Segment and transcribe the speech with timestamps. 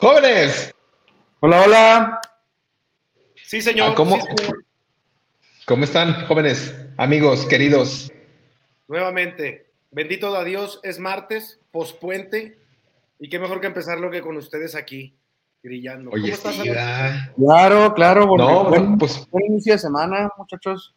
[0.00, 0.74] Jóvenes.
[1.40, 2.20] Hola, hola.
[3.44, 3.90] Sí, señor.
[3.90, 4.64] Ah, ¿Cómo, Sí, señor.
[5.66, 8.10] ¿Cómo están, jóvenes, amigos, queridos?
[8.88, 12.58] Nuevamente, bendito a Dios, es martes, pospuente,
[13.18, 15.14] y qué mejor que empezarlo que con ustedes aquí,
[15.62, 16.10] grillando.
[16.10, 16.74] Oye, ¿Cómo estás, sí, amigo?
[16.74, 17.32] ¿verdad?
[17.36, 18.26] Claro, claro.
[18.26, 20.94] porque No, buen, pues buen inicio de semana, muchachos.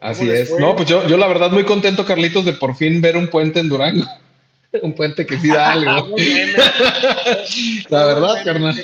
[0.00, 0.48] así ¿Cómo les es.
[0.48, 0.60] fue?
[0.60, 3.60] No, pues yo, yo la verdad muy contento, Carlitos, de por fin ver un puente
[3.60, 4.06] en Durango.
[4.82, 6.14] un puente que sí da algo.
[6.16, 6.52] Bien,
[7.88, 8.74] la verdad, carnal.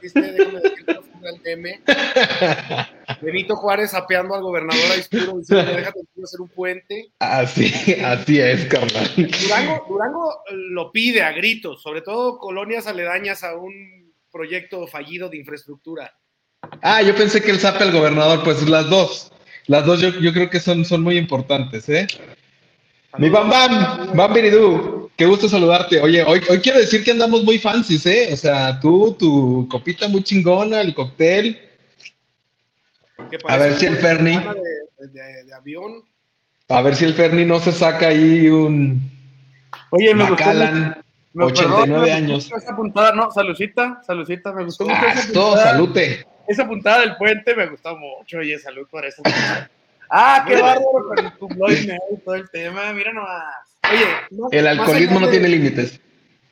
[0.00, 1.02] déjame decirte.
[3.20, 7.12] Benito Juárez apeando al gobernador Aispuro diciendo, déjate hacer un puente.
[7.20, 7.72] Así,
[8.04, 9.08] así es, carnal.
[9.16, 15.38] Durango, Durango lo pide a gritos, sobre todo colonias aledañas a un proyecto fallido de
[15.38, 16.12] infraestructura.
[16.80, 19.32] Ah, yo pensé que el zape al gobernador, pues las dos.
[19.66, 22.06] Las dos yo, yo creo que son, son muy importantes, ¿eh?
[23.18, 26.00] Mi Bam Bam, Bam Biridú, qué gusto saludarte.
[26.00, 28.30] Oye, hoy, hoy quiero decir que andamos muy fancies, ¿eh?
[28.32, 31.60] O sea, tú, tu copita muy chingona, el cóctel.
[33.48, 34.36] A ver si el Ferni.
[34.36, 36.02] De, de- de avión.
[36.68, 39.00] A ver si el Ferni no se saca ahí un
[39.90, 40.44] Oye, me gustó.
[40.44, 41.02] Macallan,
[41.34, 42.34] me- 89 perdón, me años.
[42.44, 45.64] gustó Esa puntada, no, saludcita, saludcita, me gustó mucho esa Acto, puntada.
[45.72, 46.26] salute.
[46.48, 48.38] Esa puntada del puente me gustó mucho.
[48.38, 49.22] Oye, salud por eso.
[50.10, 52.92] ah, qué bárbaro con tu Mary y todo el tema.
[52.92, 53.71] Mira nomás.
[53.90, 56.00] Oye, El alcoholismo no de- tiene límites.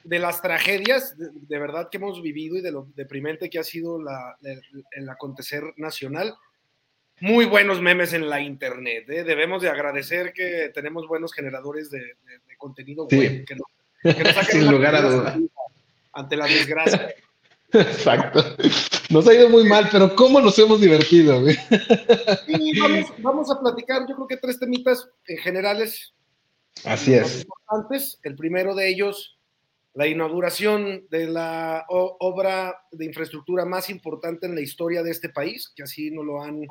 [0.05, 3.65] de las tragedias de, de verdad que hemos vivido y de lo deprimente que ha
[3.65, 4.61] sido la- el,
[4.93, 6.35] el acontecer nacional.
[7.21, 9.05] Muy buenos memes en la internet.
[9.11, 9.25] ¿eh?
[9.25, 12.01] Debemos de agradecer que tenemos buenos generadores de,
[12.59, 13.45] contenido Sí.
[13.45, 13.65] que, no-
[14.03, 15.39] que nos saquen Sin lugar a duda.
[16.13, 17.15] ante la desgracia.
[17.73, 18.45] Exacto.
[19.11, 21.57] Nos ha ido muy mal, pero ¿cómo nos hemos divertido, güey?
[22.49, 26.13] Y vamos, vamos a platicar, yo creo que tres temitas en generales
[26.85, 27.43] Así es.
[27.43, 28.19] importantes.
[28.23, 29.39] El primero de ellos,
[29.95, 35.73] la inauguración de la obra de infraestructura más importante en la historia de este país,
[35.75, 36.63] que así nos lo han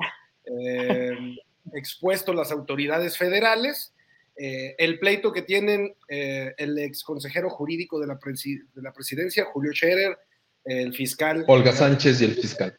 [0.44, 1.36] eh,
[1.74, 3.94] expuesto las autoridades federales.
[4.36, 8.92] Eh, el pleito que tienen eh, el ex consejero jurídico de la, presi- de la
[8.92, 10.16] presidencia, Julio Scherer,
[10.64, 12.78] el fiscal Olga Sánchez y el fiscal.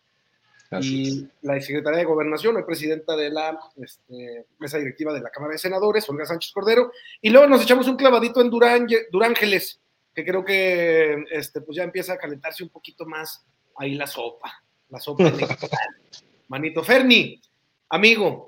[0.72, 1.08] Así es.
[1.16, 5.52] y la secretaria de Gobernación, el presidenta de la este, mesa directiva de la Cámara
[5.54, 9.80] de Senadores, Olga Sánchez Cordero, y luego nos echamos un clavadito en Durán, Durángeles,
[10.16, 13.46] que creo que este, pues ya empieza a calentarse un poquito más
[13.78, 15.90] ahí la sopa, la sopa electoral.
[16.48, 17.42] Manito Ferni,
[17.90, 18.48] amigo,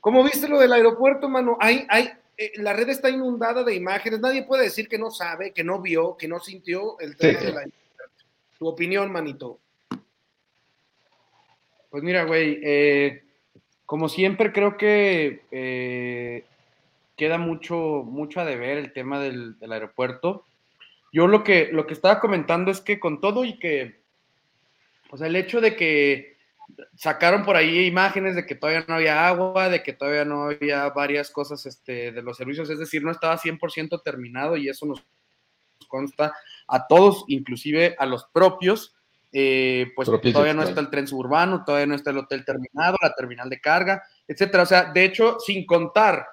[0.00, 1.56] ¿cómo viste lo del aeropuerto, mano?
[1.60, 5.52] Hay, hay, eh, la red está inundada de imágenes, nadie puede decir que no sabe,
[5.52, 7.46] que no vio, que no sintió el tema Sí.
[7.46, 7.64] de la...
[8.58, 9.58] Tu opinión, manito.
[11.92, 13.22] Pues mira, güey, eh,
[13.84, 16.46] como siempre creo que eh,
[17.18, 20.46] queda mucho, mucho a deber el tema del, aeropuerto.
[21.12, 24.00] Yo lo que, lo que estaba comentando es que con todo y que,
[25.10, 26.38] o sea, el hecho de que
[26.96, 30.88] sacaron por ahí imágenes de que todavía no había agua, de que todavía no había
[30.88, 35.04] varias cosas este, de los servicios, es decir, no estaba 100% terminado y eso nos
[35.88, 36.32] consta
[36.66, 38.96] a todos, inclusive a los propios,
[39.32, 43.14] eh, pues todavía no está el tren suburbano, todavía no está el hotel terminado, la
[43.14, 44.62] terminal de carga, etcétera.
[44.62, 46.26] O sea, de hecho, sin contar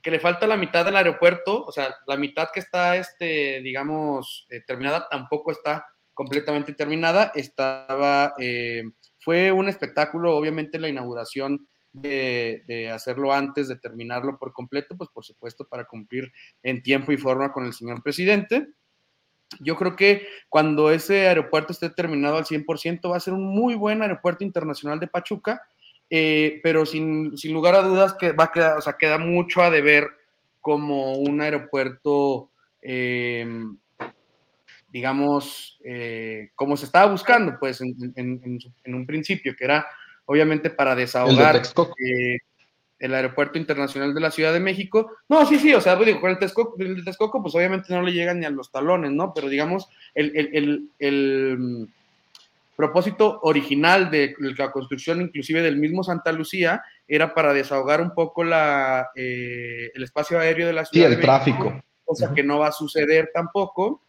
[0.00, 4.46] que le falta la mitad del aeropuerto, o sea, la mitad que está, este, digamos,
[4.48, 7.32] eh, terminada, tampoco está completamente terminada.
[7.34, 8.84] Estaba, eh,
[9.18, 15.10] fue un espectáculo, obviamente, la inauguración de, de hacerlo antes de terminarlo por completo, pues
[15.12, 16.32] por supuesto para cumplir
[16.62, 18.68] en tiempo y forma con el señor presidente.
[19.60, 23.74] Yo creo que cuando ese aeropuerto esté terminado al 100%, va a ser un muy
[23.74, 25.62] buen aeropuerto internacional de Pachuca,
[26.10, 29.62] eh, pero sin, sin, lugar a dudas que va a quedar, o sea, queda mucho
[29.62, 30.08] a deber
[30.60, 32.50] como un aeropuerto,
[32.82, 33.46] eh,
[34.90, 39.86] digamos, eh, como se estaba buscando, pues, en, en, en, en, un principio, que era
[40.26, 41.62] obviamente para desahogar
[43.02, 45.10] el aeropuerto internacional de la Ciudad de México.
[45.28, 48.12] No, sí, sí, o sea, digo, con el Texcoco, el Texcoco, pues obviamente no le
[48.12, 49.34] llegan ni a los talones, ¿no?
[49.34, 51.88] Pero digamos, el, el, el, el
[52.76, 58.44] propósito original de la construcción, inclusive del mismo Santa Lucía, era para desahogar un poco
[58.44, 61.08] la, eh, el espacio aéreo de la ciudad.
[61.08, 61.64] Sí, el de tráfico.
[61.64, 62.34] México, cosa uh -huh.
[62.34, 64.00] que no va a suceder tampoco,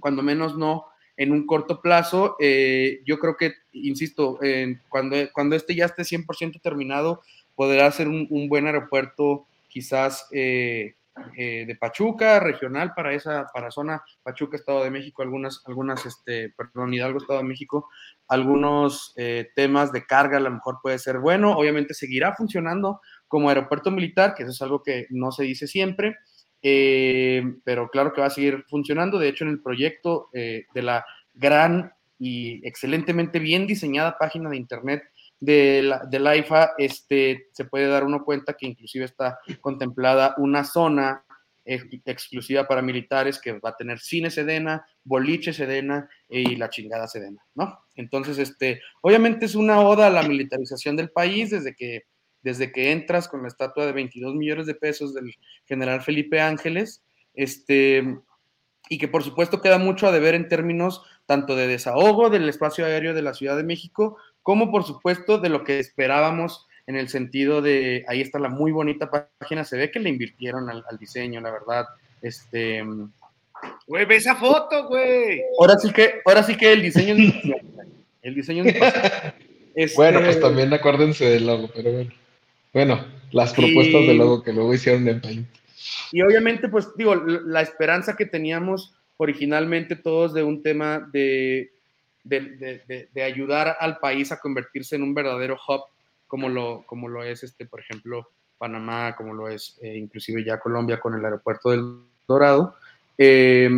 [0.00, 0.86] cuando menos no
[1.16, 2.36] en un corto plazo.
[2.40, 7.22] Eh, yo creo que, insisto, eh, cuando, cuando este ya esté 100% terminado,
[7.56, 10.94] podrá ser un, un buen aeropuerto quizás eh,
[11.36, 16.50] eh, de Pachuca, regional para esa para zona Pachuca, Estado de México, algunas, algunas este,
[16.50, 17.88] perdón, Hidalgo, Estado de México,
[18.28, 23.48] algunos eh, temas de carga a lo mejor puede ser bueno, obviamente seguirá funcionando como
[23.48, 26.16] aeropuerto militar, que eso es algo que no se dice siempre,
[26.62, 31.04] pero claro que va a seguir funcionando, de hecho en el proyecto de la
[31.34, 35.02] gran y excelentemente bien diseñada página de internet
[35.40, 40.34] de la, de la IFA, este, se puede dar uno cuenta que inclusive está contemplada
[40.38, 41.24] una zona
[41.66, 47.44] exclusiva para militares que va a tener cine Sedena, boliche Sedena y la chingada Sedena,
[47.54, 47.80] ¿no?
[47.96, 52.04] Entonces, este, obviamente es una oda a la militarización del país desde que,
[52.42, 55.34] desde que entras con la estatua de 22 millones de pesos del
[55.64, 57.02] general Felipe Ángeles,
[57.34, 58.16] este,
[58.88, 62.86] y que por supuesto queda mucho a deber en términos tanto de desahogo del espacio
[62.86, 64.16] aéreo de la Ciudad de México,
[64.46, 68.70] como por supuesto de lo que esperábamos en el sentido de, ahí está la muy
[68.70, 71.86] bonita página, se ve que le invirtieron al, diseño, la verdad.
[72.22, 72.80] Este,
[73.88, 75.42] güey, ve esa foto, güey.
[75.58, 77.34] Ahora sí que, ahora sí que el diseño es
[78.22, 78.76] el diseño es
[79.74, 82.12] este, Bueno, pues también acuérdense del logo, pero bueno.
[82.72, 85.48] Bueno, las propuestas del logo que luego hicieron en Paint.
[86.12, 91.72] Y obviamente, pues digo, la esperanza que teníamos originalmente todos de un tema de
[92.26, 95.84] de, ayudar al país a convertirse en un verdadero hub,
[96.26, 98.28] como lo, como lo es, este, por ejemplo,
[98.58, 102.76] Panamá, como lo es eh, inclusive ya Colombia con el aeropuerto del Dorado,
[103.18, 103.70] eh,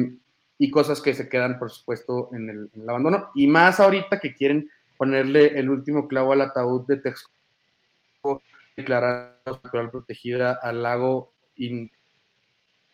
[0.58, 4.70] y cosas que se quedan, por supuesto, en el, abandono, y más ahorita que quieren
[4.96, 8.42] ponerle el último clavo al ataúd de Texcoco,
[8.76, 11.90] declarar natural protegida al lago in,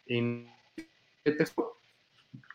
[0.07, 0.51] in,
[1.23, 1.79] Texcoco.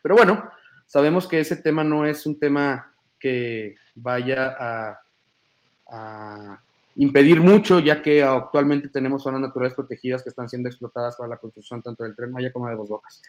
[0.04, 0.50] Pero bueno,
[0.90, 5.00] sabemos que ese tema no es un tema que vaya a,
[6.96, 11.38] impedir mucho, ya que actualmente tenemos zonas naturales protegidas que están siendo explotadas para la
[11.38, 13.22] construcción tanto del Tren Maya como de Dos Bocas.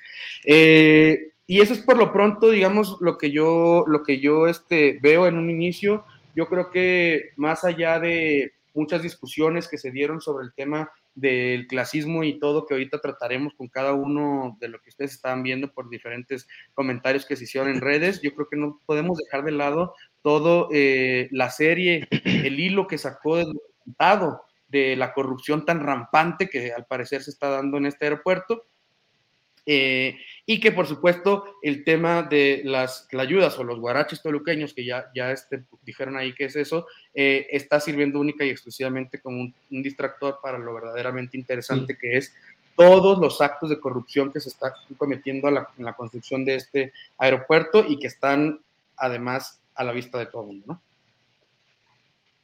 [0.45, 4.99] Eh, y eso es por lo pronto, digamos, lo que yo, lo que yo este,
[5.01, 6.05] veo en un inicio.
[6.35, 11.67] Yo creo que más allá de muchas discusiones que se dieron sobre el tema del
[11.67, 15.73] clasismo y todo que ahorita trataremos con cada uno de lo que ustedes están viendo
[15.73, 18.23] por diferentes comentarios que se hicieron en redes.
[18.23, 22.99] Yo creo que no podemos dejar de lado todo eh, la serie, el hilo que
[22.99, 23.53] sacó del
[24.69, 28.67] de la corrupción tan rampante que al parecer se está dando en este aeropuerto
[29.67, 34.85] eh, y que por supuesto el tema de las ayudas o los guaraches toluqueños, que
[34.85, 39.41] ya, ya este, dijeron ahí que es eso, eh, está sirviendo única y exclusivamente como
[39.41, 42.35] un, distractor para lo verdaderamente interesante que es
[42.77, 47.85] todos los actos de corrupción que se están cometiendo en la construcción de este aeropuerto
[47.87, 48.61] y que están
[48.97, 50.83] además a la vista de todo el mundo, ¿no?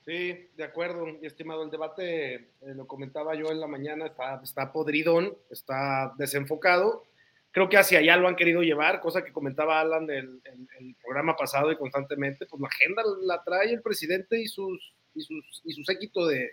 [0.06, 1.64] Sí, de acuerdo, estimado.
[1.64, 7.02] El debate, eh, lo comentaba yo en la mañana, está, está podridón, está desenfocado.
[7.50, 10.40] Creo que hacia allá lo han querido llevar, cosa que comentaba Alan del
[10.78, 15.22] el, programa pasado y constantemente, pues la agenda la trae el presidente y sus y
[15.22, 16.52] sus y su séquito de,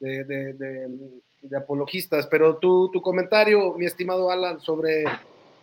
[0.00, 2.26] de, de, apologistas.
[2.26, 5.04] Pero tu, tu comentario, mi estimado Alan, sobre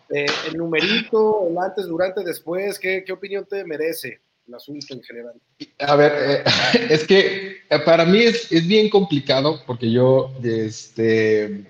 [0.09, 4.21] eh, el numerito, el antes, durante, después, ¿qué, qué opinión te merece?
[4.47, 5.33] El asunto en general.
[5.79, 6.43] A ver, eh,
[6.89, 11.63] es que eh, para mí es, es, bien complicado porque yo, este,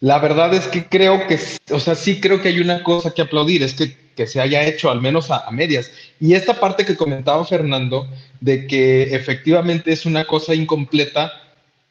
[0.00, 1.38] la verdad es que creo que,
[1.70, 4.64] o sea, sí creo que hay una cosa que aplaudir, es que, que se haya
[4.64, 5.90] hecho al menos a, medias.
[6.20, 8.08] Y esta parte que comentaba Fernando,
[8.40, 11.32] de que efectivamente es una cosa incompleta,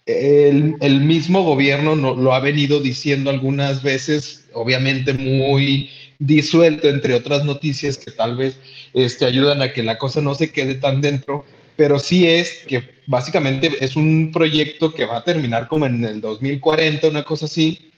[0.05, 5.89] el, el mismo gobierno no, lo ha venido diciendo algunas veces, obviamente muy
[6.19, 8.57] disuelto, entre otras noticias que tal vez
[8.93, 12.83] este, ayudan a que la cosa no se quede tan dentro, pero sí es que
[13.07, 17.91] básicamente es un proyecto que va a terminar como en el 2040, una cosa así,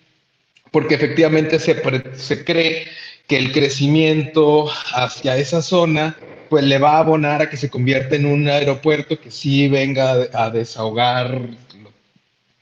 [0.72, 1.81] porque efectivamente se,
[2.15, 2.88] se cree
[3.27, 6.15] que el crecimiento hacia esa zona
[6.50, 10.27] pues le va a abonar a que se convierta en un aeropuerto que sí venga
[10.31, 11.41] a desahogar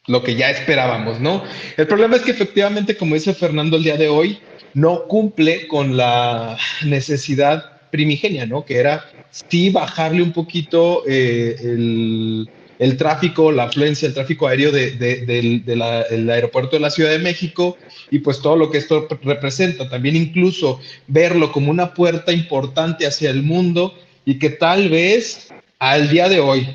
[0.08, 1.44] lo que ya esperábamos, ¿no?
[1.78, 4.40] El problema es que efectivamente, como dice Fernando el día de hoy,
[4.74, 8.66] no cumple con la necesidad primigenia, ¿no?
[8.66, 16.30] Que era sí bajarle un poquito eh, el, tráfico, la afluencia, el tráfico aéreo del
[16.30, 17.78] aeropuerto de la Ciudad de México
[18.12, 19.90] y pues todo lo que esto representa.
[19.90, 23.94] También incluso verlo como una puerta importante hacia el mundo
[24.26, 25.50] y que tal vez
[25.80, 26.68] al día de hoy,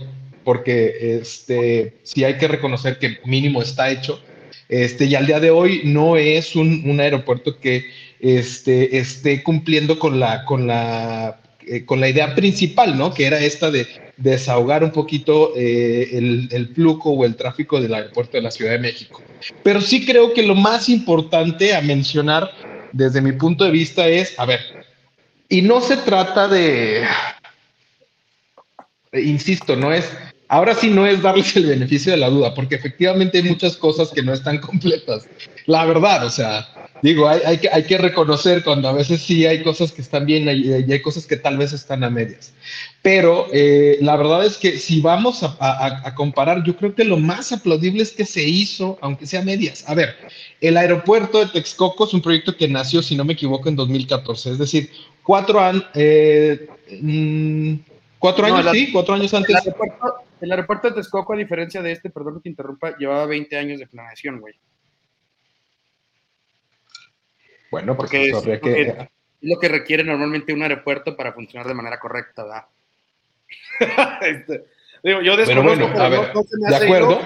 [0.44, 4.20] porque este, sí hay que reconocer que mínimo está hecho,
[4.68, 7.86] este, y al día de hoy no es un, aeropuerto que
[8.20, 13.14] este, esté cumpliendo eh, con la idea principal, ¿no?
[13.14, 17.94] Que era esta de desahogar un poquito eh, el, el, flujo o el tráfico del
[17.94, 19.22] aeropuerto de la Ciudad de México.
[19.62, 22.50] Pero sí creo que lo más importante a mencionar
[22.92, 24.60] desde mi punto de vista es, a ver,
[25.48, 27.04] y no se trata de,
[29.12, 30.10] insisto, no es
[30.48, 34.10] ahora sí no es darles el beneficio de la duda, porque efectivamente hay muchas cosas
[34.10, 35.28] que no están completas.
[35.66, 36.66] La verdad, o sea,
[37.02, 41.02] digo, hay, que, reconocer cuando a veces sí hay cosas que están bien y hay,
[41.02, 42.52] cosas que tal vez están a medias.
[43.02, 47.52] Pero eh, la verdad es que si vamos a, comparar, yo creo que lo más
[47.52, 49.84] aplaudible es que se hizo, aunque sea a medias.
[49.86, 50.16] A ver,
[50.60, 54.52] el aeropuerto de Texcoco es un proyecto que nació, si no me equivoco, en 2014,
[54.52, 54.90] es decir,
[55.22, 55.84] cuatro, años
[58.18, 59.56] cuatro años, sí, cuatro años antes.
[60.40, 63.78] El aeropuerto, de Texcoco, a diferencia de este, perdón que te interrumpa, llevaba 20 años
[63.80, 64.54] de planeación, güey.
[67.70, 69.08] Bueno, pues porque es, que...
[69.42, 72.64] lo que requiere normalmente un aeropuerto para funcionar de manera correcta, ¿verdad?
[74.22, 74.64] Este,
[75.02, 77.20] digo, yo pero bueno, a ver, de acuerdo.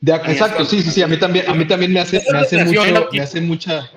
[0.00, 2.64] De, exacto, sí, sí, sí, a mí también, a mí también me hace, me hace
[2.64, 3.90] mucho, me hace mucha.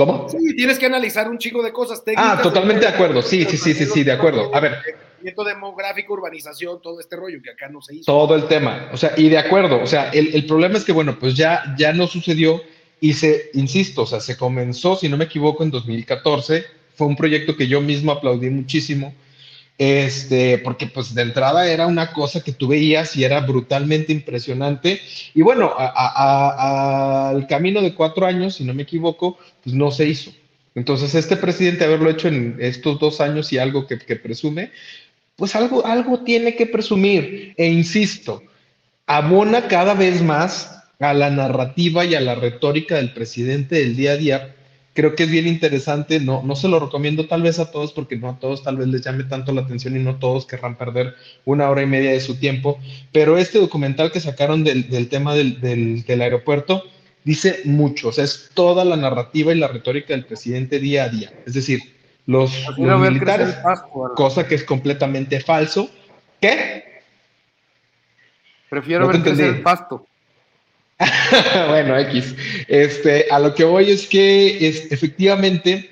[0.00, 0.26] ¿Cómo?
[0.30, 2.38] Sí, tienes que analizar un chico de cosas técnicas.
[2.38, 4.50] Ah, totalmente de acuerdo, sí, sí, sí, sí, sí, de acuerdo.
[4.54, 4.78] A ver.
[5.22, 8.04] Demográfico, urbanización, todo este rollo que acá no se hizo.
[8.06, 10.92] Todo el tema, o sea, y de acuerdo, o sea, el, el problema es que,
[10.92, 12.62] bueno, pues ya, ya no sucedió
[12.98, 16.64] y se, insisto, o sea, se comenzó, si no me equivoco, en 2014.
[16.94, 19.14] Fue un proyecto que yo mismo aplaudí muchísimo,
[19.80, 25.00] este, porque pues de entrada era una cosa que tú veías y era brutalmente impresionante.
[25.34, 30.32] Y bueno, al camino de cuatro años, si no me equivoco, pues no se hizo.
[30.74, 34.70] Entonces, este presidente haberlo hecho en estos dos años y algo que, que presume,
[35.34, 37.54] pues algo, algo tiene que presumir.
[37.56, 38.42] E insisto,
[39.06, 44.12] abona cada vez más a la narrativa y a la retórica del presidente del día
[44.12, 44.56] a día,
[44.94, 46.20] creo que es bien interesante.
[46.20, 48.88] No, no se lo recomiendo tal vez a todos porque no a todos tal vez
[48.88, 52.20] les llame tanto la atención y no todos querrán perder una hora y media de
[52.20, 52.78] su tiempo.
[53.12, 56.84] Pero este documental que sacaron del, tema del, aeropuerto
[57.24, 58.08] dice mucho.
[58.08, 61.32] O sea, es toda la narrativa y la retórica del presidente día a día.
[61.46, 61.80] Es decir,
[62.26, 63.56] los, militares,
[64.16, 65.90] cosa que es completamente falso.
[66.40, 66.84] ¿Qué?
[68.68, 70.06] Prefiero ver crecer el pasto.
[71.68, 72.34] bueno, X.
[72.68, 75.90] Este, a lo que voy es que es, efectivamente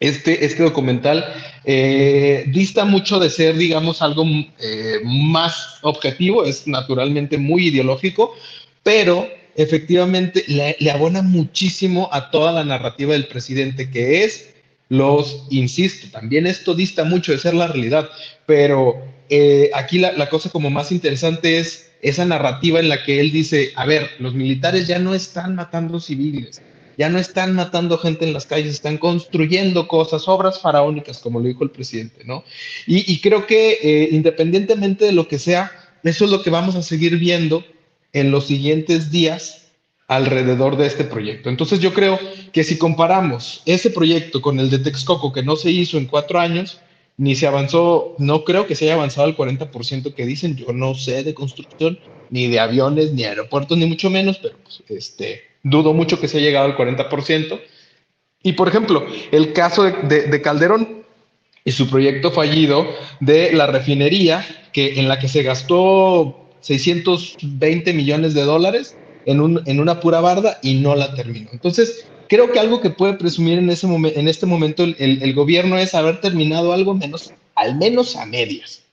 [0.00, 1.24] este, este documental
[1.64, 4.24] eh, dista mucho de ser, digamos, algo
[4.58, 8.34] eh, más objetivo, es naturalmente muy ideológico,
[8.82, 14.54] pero efectivamente le, abona muchísimo a toda la narrativa del presidente, que es
[14.88, 18.08] los, insisto, también esto dista mucho de ser la realidad,
[18.46, 18.96] pero
[19.28, 23.30] eh, aquí la, la cosa como más interesante es esa narrativa en la que él
[23.30, 26.62] dice, a ver, los militares ya no están matando civiles,
[26.96, 31.46] ya no están matando gente en las calles, están construyendo cosas, obras faraónicas, como lo
[31.46, 32.44] dijo el presidente, ¿no?
[32.86, 36.82] Y, creo que eh, independientemente de lo que sea, eso es lo que vamos a
[36.82, 37.64] seguir viendo
[38.12, 39.60] en los siguientes días
[40.08, 41.48] alrededor de este proyecto.
[41.48, 42.18] Entonces yo creo
[42.52, 46.40] que si comparamos ese proyecto con el de Texcoco, que no se hizo en cuatro
[46.40, 46.80] años,
[47.20, 50.94] ni se avanzó, no creo que se haya avanzado al 40% que dicen, yo no
[50.94, 51.98] sé de construcción,
[52.30, 56.38] ni de aviones, ni aeropuertos, ni mucho menos, pero pues, este, dudo mucho que se
[56.38, 57.60] haya llegado al 40%.
[58.42, 61.04] Y por ejemplo, el caso de, Calderón
[61.62, 62.86] y su proyecto fallido
[63.20, 68.96] de la refinería, que, en la que se gastó 620 millones de dólares
[69.26, 71.50] en, un, en una pura barda y no la terminó.
[71.52, 75.94] Entonces, creo que algo que puede presumir en, ese en este momento el, gobierno es
[75.96, 78.86] haber terminado algo menos, al menos a medias.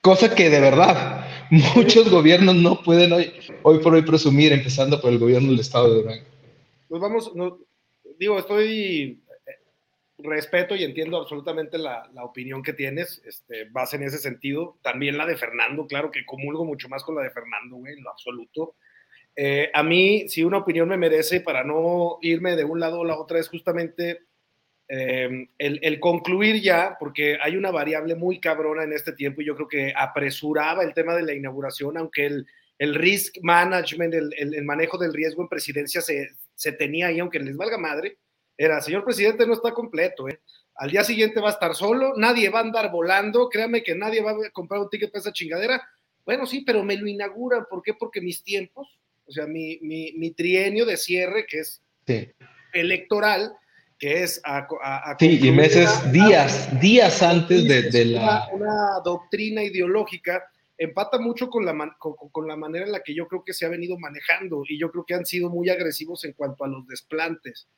[0.00, 3.32] Cosa que de verdad muchos gobiernos no pueden hoy,
[3.64, 6.24] hoy por hoy presumir, empezando por el gobierno del estado de Durango.
[6.90, 7.32] Nos vamos,
[8.20, 9.58] digo, estoy, eh,
[10.18, 15.18] respeto y entiendo absolutamente la, la, opinión que tienes, este, vas en ese sentido, también
[15.18, 18.10] la de Fernando, claro que comulgo mucho más con la de Fernando, güey, en lo
[18.10, 18.76] absoluto.
[19.36, 23.06] Eh, a mí, si una opinión me merece, para no irme de un lado a
[23.06, 24.20] la otra, es justamente
[24.88, 29.56] eh, el, concluir ya, porque hay una variable muy cabrona en este tiempo y yo
[29.56, 32.46] creo que apresuraba el tema de la inauguración, aunque el,
[32.78, 37.40] el risk management, el, el, manejo del riesgo en presidencia se, se, tenía ahí, aunque
[37.40, 38.18] les valga madre,
[38.56, 40.40] era, señor presidente, no está completo, ¿eh?
[40.76, 44.22] al día siguiente va a estar solo, nadie va a andar volando, créame que nadie
[44.22, 45.82] va a comprar un ticket para esa chingadera.
[46.24, 47.94] Bueno, sí, pero me lo inauguran, ¿por qué?
[47.94, 51.82] Porque mis tiempos o sea, mi, mi, trienio de cierre, que es
[52.72, 53.52] electoral,
[53.98, 54.66] que es a,
[55.18, 58.48] sí, y meses, días, días antes de, la...
[58.52, 60.44] Una, doctrina ideológica
[60.76, 63.68] empata mucho con la, con, la manera en la que yo creo que se ha
[63.68, 67.68] venido manejando y yo creo que han sido muy agresivos en cuanto a los desplantes.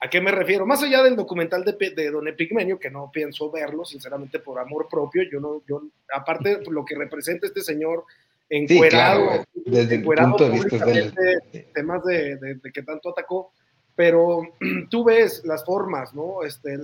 [0.00, 0.66] ¿A qué me refiero?
[0.66, 4.88] Más allá del documental de, de Don Epigmenio, que no pienso verlo, sinceramente, por amor
[4.90, 5.82] propio, yo no, yo,
[6.14, 8.04] aparte lo que representa este señor
[8.50, 13.52] encuerado, desde el punto de vista de temas de, de, que tanto atacó,
[13.94, 14.42] pero
[14.90, 16.42] tú ves las formas, ¿no?
[16.42, 16.76] Este,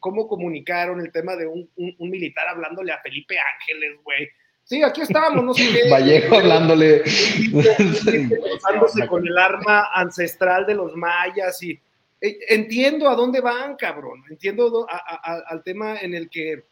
[0.00, 4.28] cómo comunicaron el tema de un, un, militar hablándole a Felipe Ángeles, güey.
[4.64, 5.86] Sí, aquí estábamos, no sé qué.
[5.90, 7.02] Vallejo hablándole.
[9.08, 11.78] con el arma ancestral de los mayas y
[12.20, 14.22] eh, entiendo a dónde van, cabrón.
[14.30, 16.64] Entiendo al tema en el que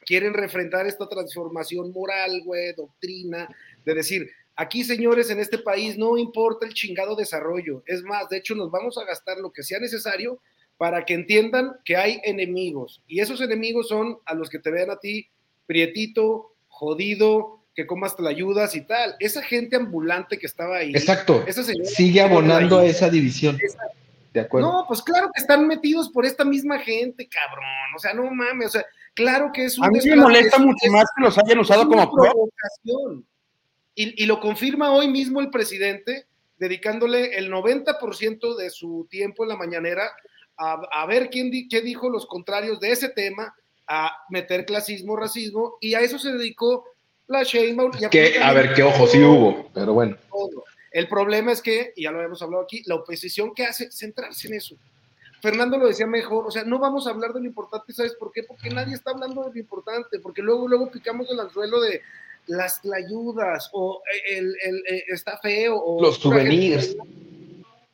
[0.00, 3.48] quieren refrentar esta transformación moral, güey, doctrina,
[3.84, 7.82] de decir, aquí señores, en este país no importa el chingado desarrollo.
[7.86, 10.40] Es más, de hecho, nos vamos a gastar lo que sea necesario
[10.76, 13.02] para que entiendan que hay enemigos.
[13.06, 15.28] Y esos enemigos son a los que te vean a ti,
[15.66, 19.14] prietito, jodido, que comas te la ayudas y tal.
[19.20, 20.90] Esa gente ambulante que estaba ahí.
[20.90, 21.44] Exacto.
[21.84, 23.58] Sigue abonando a esa división.
[24.32, 24.70] De acuerdo.
[24.70, 27.64] No, pues claro que están metidos por esta misma gente, cabrón.
[27.96, 28.86] O sea, no mames, o sea,
[29.20, 29.84] claro que es un.
[29.84, 33.26] A mí me molesta mucho más que los hayan usado como provocación.
[33.94, 36.26] Y, y, lo confirma hoy mismo el presidente,
[36.58, 40.10] dedicándole el 90% de su tiempo en la mañanera
[40.56, 43.54] a, a ver quién qué dijo los contrarios de ese tema,
[43.88, 46.84] a meter clasismo, racismo, y a eso se dedicó
[47.26, 47.90] la Sheinbaum.
[48.10, 50.16] que, a ver, qué ojo sí hubo, pero bueno.
[50.92, 54.48] El problema es que, y ya lo habíamos hablado aquí, la oposición que hace centrarse
[54.48, 54.76] en eso.
[55.40, 58.32] Fernando lo decía mejor, o sea, no vamos a hablar de lo importante, ¿sabes por
[58.32, 58.42] qué?
[58.42, 62.02] Porque nadie está hablando de lo importante, porque luego, luego picamos el anzuelo de
[62.46, 66.96] las ayudas o el, el, eh, está feo o los souvenirs.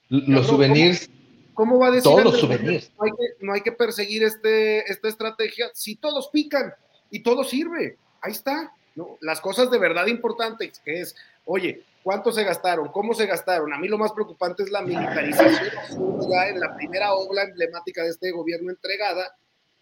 [0.08, 1.10] Los souvenirs.
[1.54, 2.92] ¿Cómo, va a decir todos los souvenirs?
[2.98, 6.74] No hay, que, no hay que perseguir este, esta estrategia si todos pican
[7.10, 7.96] y todo sirve.
[8.20, 8.72] Ahí está.
[8.94, 9.18] ¿no?
[9.20, 12.86] Las cosas de verdad importantes, que es, oye, ¿cuánto se gastaron?
[12.92, 13.72] ¿Cómo se gastaron?
[13.72, 18.10] A mí lo más preocupante es la militarización ya en la primera obra emblemática de
[18.10, 19.36] este gobierno entregada,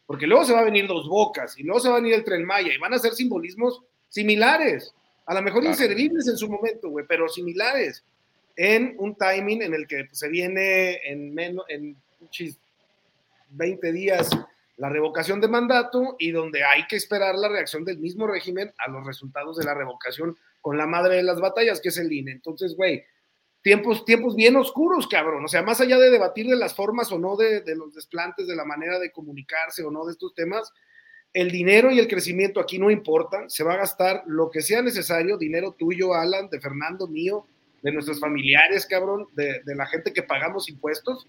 [0.07, 2.25] porque luego se va a venir dos bocas y luego se va a venir el
[2.25, 4.95] tren Maya y van a ser simbolismos similares,
[5.27, 8.03] a lo mejor inservibles en su momento, güey, pero similares,
[8.57, 11.95] en un timing en el que pues, se viene en menos, en
[13.51, 14.31] 20 días
[14.79, 18.91] la revocación de mandato y donde hay que esperar la reacción del mismo régimen a
[18.91, 22.33] los resultados de la revocación con la madre de las batallas, que es el INE.
[22.33, 23.05] Entonces, güey,
[23.61, 25.45] tiempos, tiempos bien oscuros, cabrón.
[25.45, 28.47] O sea, más allá de debatir de las formas o no de, de, los desplantes,
[28.47, 30.73] de la manera de comunicarse o no de estos temas,
[31.35, 33.51] el dinero y el crecimiento aquí no importan.
[33.51, 37.47] Se va a gastar lo que sea necesario, dinero tuyo, Alan, de Fernando, mío,
[37.83, 41.27] de nuestros familiares, cabrón, de, de la gente que pagamos impuestos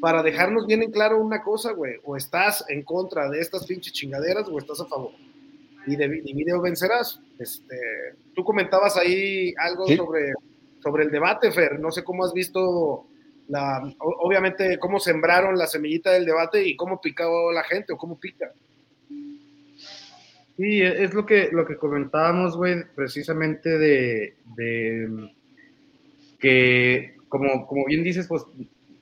[0.00, 3.92] para dejarnos bien en claro una cosa, güey, o estás en contra de estas pinches
[3.92, 5.12] chingaderas o estás a favor.
[5.86, 7.20] Y de video vencerás.
[7.38, 7.76] Este,
[8.34, 10.32] tú comentabas ahí algo sobre,
[10.82, 11.78] sobre el debate, Fer.
[11.78, 13.06] No sé cómo has visto,
[13.48, 18.18] la, obviamente, cómo sembraron la semillita del debate y cómo picó la gente o cómo
[18.18, 18.52] pica.
[20.56, 25.30] Sí, es lo que, lo que comentábamos, güey, precisamente de, de
[26.38, 28.44] que, como, como bien dices, pues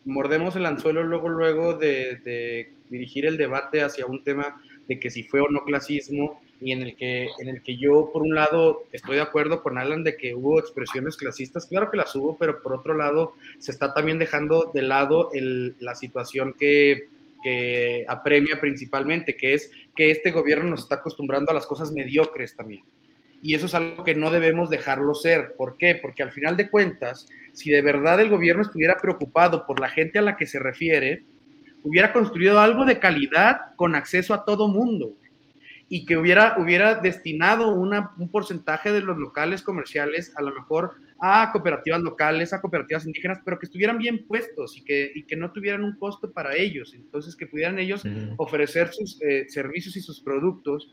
[0.05, 5.23] mordemos el anzuelo luego, luego de, dirigir el debate hacia un tema de que si
[5.23, 8.85] fue o no clasismo y en el que en el que yo por un lado
[8.93, 12.63] estoy de acuerdo con Alan de que hubo expresiones clasistas, claro que las hubo, pero
[12.63, 17.09] por otro lado se está también dejando de lado la situación que,
[17.43, 22.55] que apremia principalmente, que es que este gobierno nos está acostumbrando a las cosas mediocres
[22.55, 22.83] también.
[23.43, 25.55] Y eso es algo que no debemos dejarlo ser.
[25.57, 25.97] ¿Por qué?
[25.97, 30.21] Porque al final de cuentas, si de verdad el gobierno estuviera preocupado por la gente
[30.21, 31.25] a la que se refiere,
[31.83, 35.17] hubiera construido algo de calidad con acceso a todo mundo
[35.95, 40.95] y que hubiera, hubiera destinado una, un porcentaje de los locales comerciales a lo mejor
[41.21, 45.37] a cooperativas locales, a cooperativas indígenas, pero que estuvieran bien puestos y que, y que
[45.37, 46.95] no tuvieran un costo para ellos.
[46.95, 48.05] Entonces, que pudieran ellos
[48.39, 50.91] ofrecer sus eh, servicios y sus productos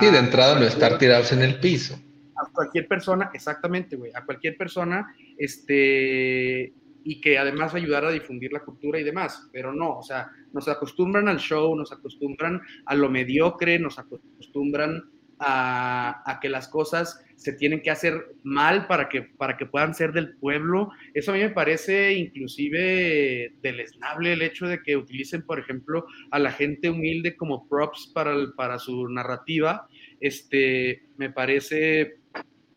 [0.00, 2.00] y de entrada no estar tirados en el piso.
[2.34, 6.72] A cualquier persona, exactamente, güey, a cualquier persona, este,
[7.04, 10.68] y que además ayudara a difundir la cultura y demás, pero no, o sea, nos
[10.68, 15.02] acostumbran al show, nos acostumbran a lo mediocre, nos acostumbran
[15.44, 20.12] a, que las cosas se tienen que hacer mal para que, para que puedan ser
[20.12, 20.90] del pueblo.
[21.14, 26.38] Eso a mí me parece inclusive deleznable el hecho de que utilicen, por ejemplo, a
[26.38, 29.88] la gente humilde como props para, para su narrativa.
[30.20, 32.18] Este, me parece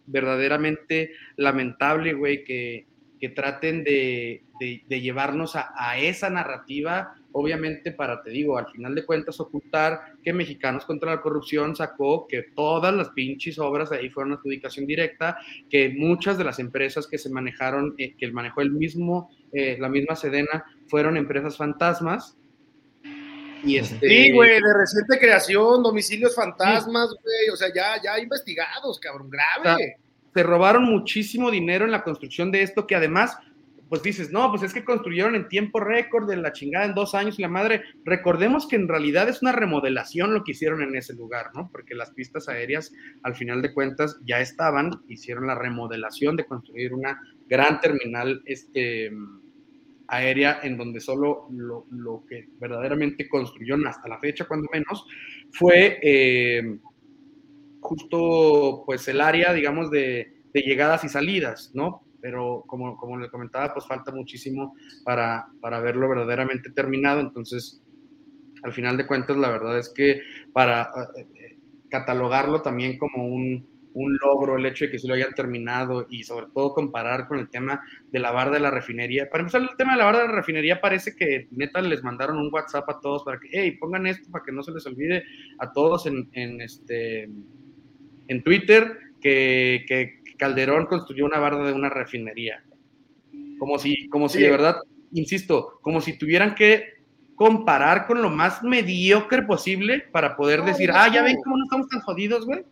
[0.08, 2.88] verdaderamente lamentable, güey, que,
[3.20, 8.96] que traten de, de, llevarnos a, a, esa narrativa obviamente para, te digo, al final
[8.96, 14.10] de cuentas ocultar que Mexicanos contra la Corrupción sacó que todas las pinches obras ahí
[14.10, 15.38] fueron adjudicación directa,
[15.70, 19.90] que muchas de las empresas que se manejaron, eh, que manejó el mismo, eh, la
[19.90, 22.38] misma Sedena, fueron empresas fantasmas.
[23.66, 24.08] Y este...
[24.08, 29.98] Sí, güey, de reciente creación, domicilios fantasmas, güey, o sea, ya, ya investigados, cabrón, grave.
[30.36, 33.38] Se robaron muchísimo dinero en la construcción de esto, que además
[33.88, 37.16] pues dices, no, pues es que construyeron en tiempo récord de la chingada en dos
[37.16, 37.84] años y la madre.
[38.04, 41.70] Recordemos que en realidad es una remodelación lo que hicieron en ese lugar, ¿no?
[41.72, 42.92] Porque las pistas aéreas,
[43.24, 49.14] al final de cuentas, ya estaban, hicieron la remodelación de construir una gran terminal este,
[50.08, 55.08] aérea en donde solo lo, que verdaderamente construyeron hasta la fecha, cuando menos,
[55.52, 56.78] fue eh,
[57.86, 62.06] justo pues el área, digamos, de, llegadas y salidas, ¿no?
[62.22, 67.84] pero como, como le comentaba, pues falta muchísimo para, para verlo verdaderamente terminado, entonces
[68.64, 70.22] al final de cuentas la verdad es que
[70.52, 75.14] para eh, eh, catalogarlo también como un, un logro el hecho de que se lo
[75.14, 79.30] hayan terminado y sobre todo comparar con el tema de la barra de la refinería.
[79.30, 82.38] Para empezar, el tema de la barra de la refinería parece que neta les mandaron
[82.38, 85.24] un WhatsApp a todos para que, hey, pongan esto para que no se les olvide
[85.60, 87.30] a todos en este,
[88.28, 92.64] en Twitter que, que, Calderón construyó una barda de una refinería.
[93.58, 94.78] Como si, como si de verdad,
[95.14, 96.96] insisto, como si tuvieran que
[97.36, 101.88] comparar con lo más mediocre posible para poder decir, ah, ya ven cómo no estamos
[101.90, 102.64] tan jodidos, güey.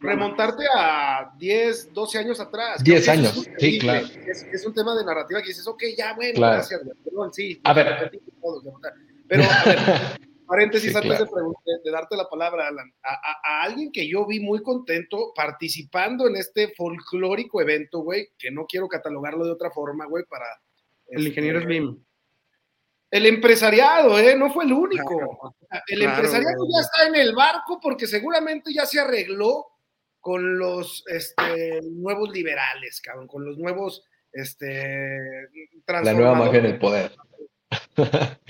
[0.00, 2.82] Remontarte a 10, 12 años atrás.
[2.82, 4.06] 10 años, sí, claro.
[4.26, 7.60] Es, un tema de narrativa que dices, ok, ya, bueno, gracias, Perdón, sí.
[7.62, 8.10] A ver.
[9.28, 9.78] Pero, a ver,
[10.52, 16.28] paréntesis antes de, darte la palabra, Alan, a, alguien que yo vi muy contento participando
[16.28, 20.44] en este folclórico evento, güey, que no quiero catalogarlo de otra forma, güey, para...
[21.06, 22.04] El este, ingeniero Slim.
[23.10, 24.36] El empresariado, ¿eh?
[24.36, 25.56] No fue el único.
[25.86, 29.68] el empresariado ya está en el barco porque seguramente ya se arregló
[30.20, 34.04] con los este, nuevos liberales, cabrón, con los nuevos...
[34.34, 35.26] Este,
[35.86, 37.12] la nueva magia en el poder.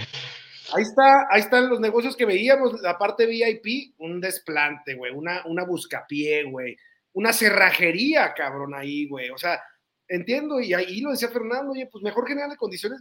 [0.74, 5.42] Ahí está, ahí están los negocios que veíamos, la parte VIP, un desplante, güey, una,
[5.46, 6.76] una buscapié, güey,
[7.12, 9.30] una cerrajería, cabrón, ahí, güey.
[9.30, 9.60] O sea,
[10.08, 13.00] entiendo, y ahí lo decía Fernando, oye, pues mejor generarle condiciones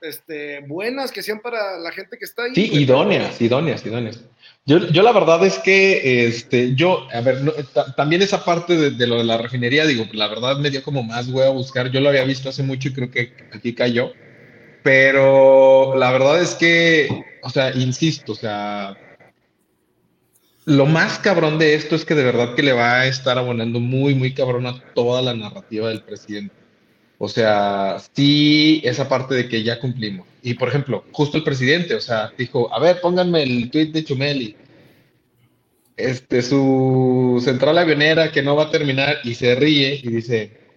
[0.00, 2.54] este, buenas que sean para la gente que está ahí.
[2.54, 4.24] Sí, idóneas, idóneas, idóneas.
[4.64, 7.38] Yo, yo, la verdad es que, este, yo, a ver,
[7.96, 11.02] también esa parte de, de, lo de la refinería, digo, la verdad me dio como
[11.02, 11.90] más, güey, a buscar.
[11.90, 14.12] Yo lo había visto hace mucho y creo que aquí cayó.
[14.82, 17.08] Pero la verdad es que,
[17.42, 18.96] o sea, insisto, o sea,
[20.64, 23.80] lo más cabrón de esto es que de verdad que le va a estar abonando
[23.80, 26.54] muy, muy cabrón a toda la narrativa del presidente.
[27.16, 30.26] O sea, sí, esa parte de que ya cumplimos.
[30.42, 34.04] Y por ejemplo, justo el presidente, o sea, dijo, a ver, pónganme el tweet de
[34.04, 34.56] Chumeli.
[35.96, 40.67] Este, su central avionera que no va a terminar y se ríe y dice,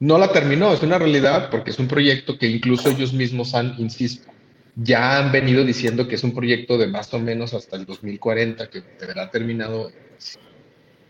[0.00, 3.74] no la terminó, es una realidad porque es un proyecto que incluso ellos mismos han,
[3.78, 4.30] insisto,
[4.76, 8.68] ya han venido diciendo que es un proyecto de más o menos hasta el 2040
[8.70, 9.90] que deberá terminado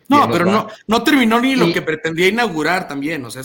[0.09, 3.25] no, pero no, no terminó ni lo que pretendía inaugurar también.
[3.25, 3.43] O sea,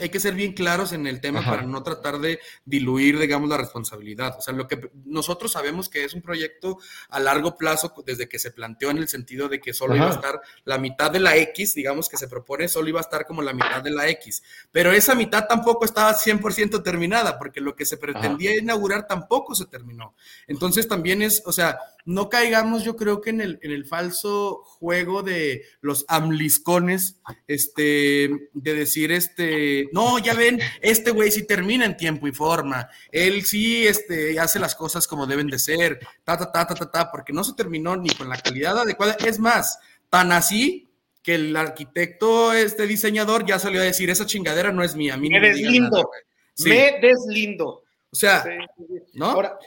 [0.00, 3.56] hay que ser bien claros en el tema para no tratar de diluir, digamos, la
[3.56, 4.36] responsabilidad.
[4.38, 8.38] O sea, lo que nosotros sabemos que es un proyecto a largo plazo desde que
[8.38, 11.36] se planteó en el sentido de que solo iba a estar la mitad de la
[11.36, 14.42] X, digamos, que se propone, solo iba a estar como la mitad de la X.
[14.72, 19.66] Pero esa mitad tampoco estaba 100% terminada, porque lo que se pretendía inaugurar tampoco se
[19.66, 20.14] terminó.
[20.46, 24.62] Entonces también es, o sea, no caigamos, yo creo que en el, en el falso
[24.64, 31.84] juego de los amliscones, este, de decir, este, no, ya ven, este güey sí termina
[31.84, 36.36] en tiempo y forma, él sí, este, hace las cosas como deben de ser, ta,
[36.36, 39.38] ta, ta, ta, ta, ta, porque no se terminó ni con la calidad adecuada, es
[39.38, 39.78] más,
[40.10, 40.88] tan así
[41.22, 45.16] que el arquitecto, este diseñador, ya salió a decir, esa chingadera no es mía, a
[45.16, 46.10] mí me, deslindo,
[46.64, 47.84] me deslindo.
[48.10, 48.44] O sea,
[49.14, 49.26] ¿no?
[49.30, 49.58] Ahora,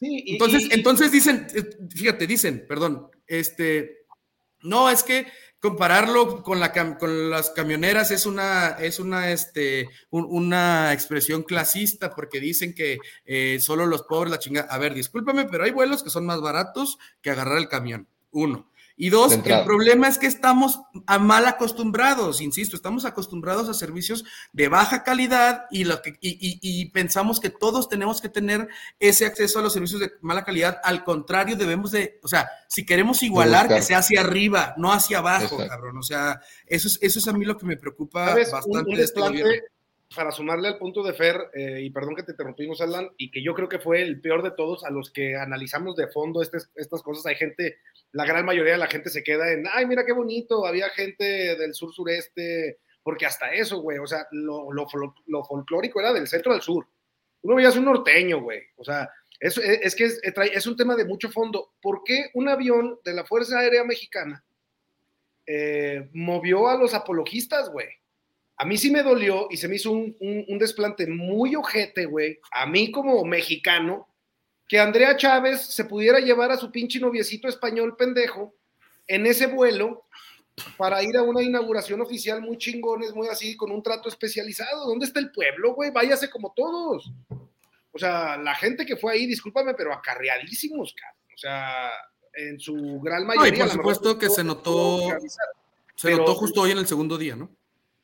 [0.00, 4.04] entonces, entonces dicen, eh, fíjate, dicen, perdón, este,
[4.62, 5.26] no, es que
[5.66, 12.38] compararlo con, la, con las camioneras es una, es una, este, una expresión clasista porque
[12.38, 14.68] dicen que eh, solo los pobres la chingada.
[14.72, 18.06] A ver, discúlpame, pero hay vuelos que son más baratos que agarrar el camión.
[18.30, 18.70] Uno.
[18.98, 24.24] Y dos, el problema es que estamos a mal acostumbrados, insisto, estamos acostumbrados a servicios
[24.54, 29.58] de baja calidad y, lo que, y, pensamos que todos tenemos que tener ese acceso
[29.58, 30.80] a los servicios de mala calidad.
[30.82, 35.18] Al contrario, debemos de, o sea, si queremos igualar, que sea hacia arriba, no hacia
[35.18, 35.98] abajo, cabrón.
[35.98, 39.20] O sea, eso es, eso es a mí lo que me preocupa bastante de este
[40.14, 43.42] para sumarle al punto de Fer, eh, y perdón que te interrumpimos, Alan, y que
[43.42, 47.02] yo creo que fue el peor de todos a los que analizamos de fondo estas
[47.02, 47.26] cosas.
[47.26, 47.78] Hay gente,
[48.16, 51.54] la gran mayoría de la gente se queda en, ay, mira qué bonito, había gente
[51.56, 54.86] del sur-sureste, porque hasta eso, güey, o sea, lo, lo,
[55.26, 56.88] lo, folclórico era del centro al sur.
[57.42, 61.04] Uno veía un norteño, güey, o sea, es, es que es, es, un tema de
[61.04, 61.74] mucho fondo.
[61.82, 64.42] ¿Por qué un avión de la Fuerza Aérea Mexicana
[65.44, 67.88] eh, movió a los apologistas, güey?
[68.58, 72.40] a mí sí me dolió y se me hizo un, un desplante muy ojete, güey,
[72.50, 74.08] a mí como mexicano,
[74.68, 78.54] que Andrea Chávez se pudiera llevar a su pinche noviecito español pendejo
[79.06, 80.04] en ese vuelo
[80.76, 84.86] para ir a una inauguración oficial muy chingones, muy así, con un trato especializado.
[84.86, 85.90] ¿Dónde está el pueblo, güey?
[85.90, 87.12] Váyase como todos.
[87.92, 91.16] O sea, la gente que fue ahí, discúlpame, pero acarreadísimos, cabrón.
[91.34, 91.90] O sea,
[92.34, 93.64] en su gran mayoría.
[93.64, 95.08] por supuesto que se notó,
[95.94, 97.50] se notó justo hoy en el segundo día, ¿no?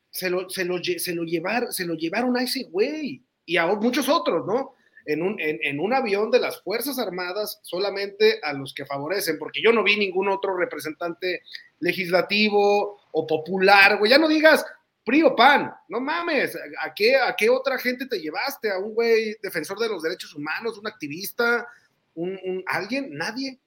[0.09, 3.65] Se lo, se lo, se lo, llevar, se lo llevaron a ese güey y a
[3.65, 4.75] muchos otros, ¿no?
[5.05, 9.61] En un, en, un avión de las Fuerzas Armadas solamente a los que favorecen, porque
[9.61, 11.41] yo no vi ningún otro representante
[11.79, 14.65] legislativo o popular, güey, ya no digas
[15.05, 18.71] PRI o PAN, no mames, ¿a qué, ¿a qué otra gente te llevaste?
[18.71, 21.67] ¿A un güey defensor de los derechos humanos, un activista,
[22.15, 23.13] un, alguien?
[23.13, 23.59] Nadie,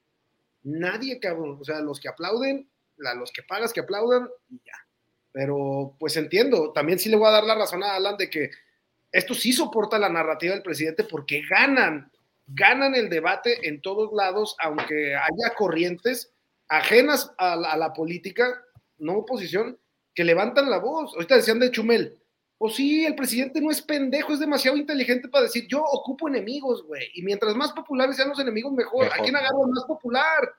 [0.63, 4.73] nadie, cabrón, o sea, los que aplauden, los que pagas que aplaudan, y ya.
[5.31, 8.49] Pero pues entiendo, también sí le voy a dar la razón a Alan de que
[9.11, 12.11] esto sí soporta la narrativa del presidente porque ganan,
[12.47, 16.31] ganan el debate en todos lados, aunque haya corrientes
[16.67, 18.61] ajenas a la, política,
[18.97, 19.77] no oposición,
[20.13, 21.13] que levantan la voz.
[21.13, 22.17] Ahorita decían de Chumel,
[22.57, 26.83] o sí, el presidente no es pendejo, es demasiado inteligente para decir, yo ocupo enemigos,
[26.83, 29.05] güey, y mientras más populares sean los enemigos, mejor.
[29.07, 30.53] ¿A quién agarro el más popular?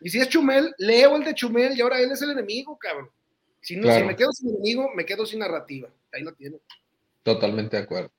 [0.00, 3.10] Y si es Chumel, leo el de Chumel y ahora él es el enemigo, cabrón.
[3.60, 5.88] Si, no, si me quedo sin enemigo, me quedo sin narrativa.
[6.12, 6.58] Ahí lo tiene.
[7.34, 8.10] Totalmente de acuerdo.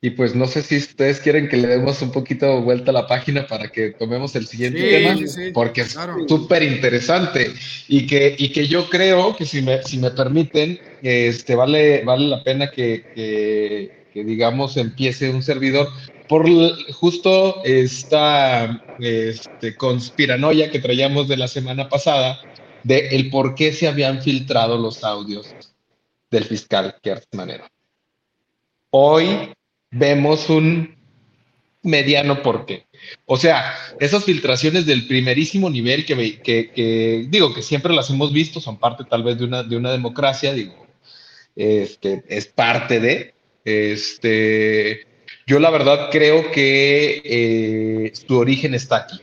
[0.00, 3.08] Y pues no sé si ustedes quieren que le demos un poquito vuelta a la
[3.08, 5.18] página para que tomemos el siguiente tema,
[5.52, 5.96] porque es
[6.28, 7.52] súper interesante
[7.88, 12.28] y que, y que yo creo que si me, si me permiten, este, vale, vale
[12.28, 13.02] la pena que,
[14.12, 15.88] que, digamos empiece un servidor
[16.28, 16.46] por
[16.92, 22.38] justo esta este, conspiranoia que traíamos de la semana pasada
[22.84, 25.52] de el por qué se habían filtrado los audios
[26.30, 27.66] del fiscal Kert Manero.
[28.98, 29.52] Hoy
[29.90, 30.96] vemos un
[31.82, 32.86] mediano porqué.
[33.26, 38.78] O sea, esas filtraciones del primerísimo nivel que, digo que siempre las hemos visto, son
[38.78, 40.86] parte tal vez de una, de una democracia, digo,
[41.54, 43.34] este, es parte de,
[43.66, 45.06] este,
[45.46, 49.20] yo la verdad creo que eh, su origen está aquí.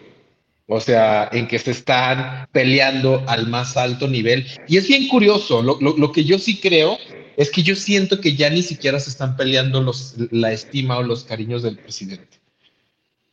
[0.67, 4.45] O sea, en que se están peleando al más alto nivel.
[4.67, 6.99] Y es bien curioso, lo, lo que yo sí creo
[7.37, 11.03] es que yo siento que ya ni siquiera se están peleando los, la estima o
[11.03, 12.39] los cariños del presidente.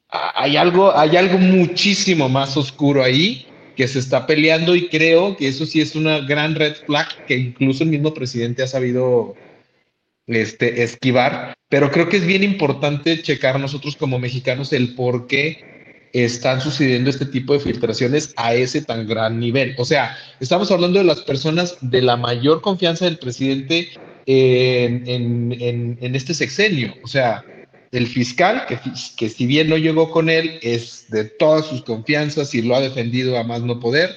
[0.08, 5.36] Ah, hay algo, hay algo muchísimo más oscuro ahí que se está peleando y creo
[5.36, 9.34] que eso sí es una gran red flag que incluso el mismo presidente ha sabido
[10.26, 15.79] este, esquivar, pero creo que es bien importante checar nosotros como mexicanos el por qué
[16.12, 19.74] están sucediendo este tipo de filtraciones a ese tan gran nivel.
[19.78, 23.88] O sea, estamos hablando de las personas de la mayor confianza del presidente
[24.26, 26.94] en, este sexenio.
[27.02, 27.44] O sea,
[27.92, 28.78] el fiscal, que,
[29.16, 32.80] que, si bien no llegó con él, es de todas sus confianzas y lo ha
[32.80, 34.10] defendido a más no poder.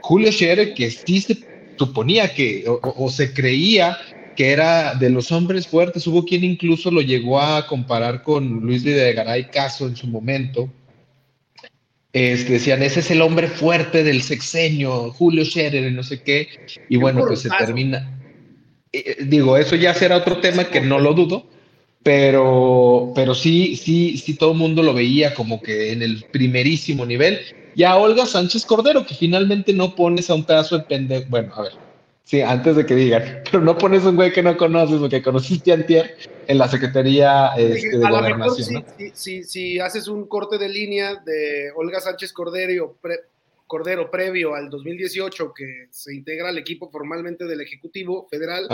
[0.00, 1.38] Julio Scherer, que sí se
[1.76, 3.98] suponía que, o, se creía
[4.36, 8.82] que era de los hombres fuertes, hubo quien incluso lo llegó a comparar con Luis
[8.82, 10.68] Videgaray Caso en su momento,
[12.14, 16.48] este, decían, ese es el hombre fuerte del sexenio, Julio Scherer, no sé qué,
[16.88, 18.20] y bueno, pues se termina.
[18.92, 21.44] Eh, eh, digo, eso ya será otro tema que no lo dudo,
[22.04, 27.04] pero, pero sí, sí, sí, todo el mundo lo veía como que en el primerísimo
[27.04, 27.40] nivel.
[27.74, 31.24] Y a Olga Sánchez Cordero, que finalmente no pones a un pedazo de pendejo.
[31.28, 31.72] Bueno, a ver,
[32.24, 35.08] sí, antes de que digan, pero no pones a un güey que no conoces o
[35.08, 38.84] que conociste antier en la Secretaría este, de Gobernación.
[39.14, 42.96] si, haces un corte de línea de Olga Sánchez Cordero,
[43.66, 48.68] Cordero previo al 2018, que se integra al equipo formalmente del Ejecutivo Federal,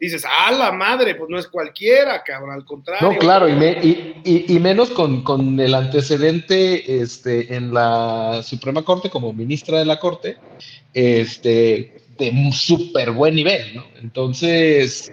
[0.00, 1.14] dices, ¡ah, la madre!
[1.14, 3.12] Pues no es cualquiera, cabrón, al contrario.
[3.12, 9.32] No, claro, y, y, menos con, con, el antecedente este, en la Suprema Corte como
[9.32, 10.38] ministra de la Corte,
[10.92, 13.84] este, de un súper buen nivel, ¿no?
[14.00, 15.12] Entonces,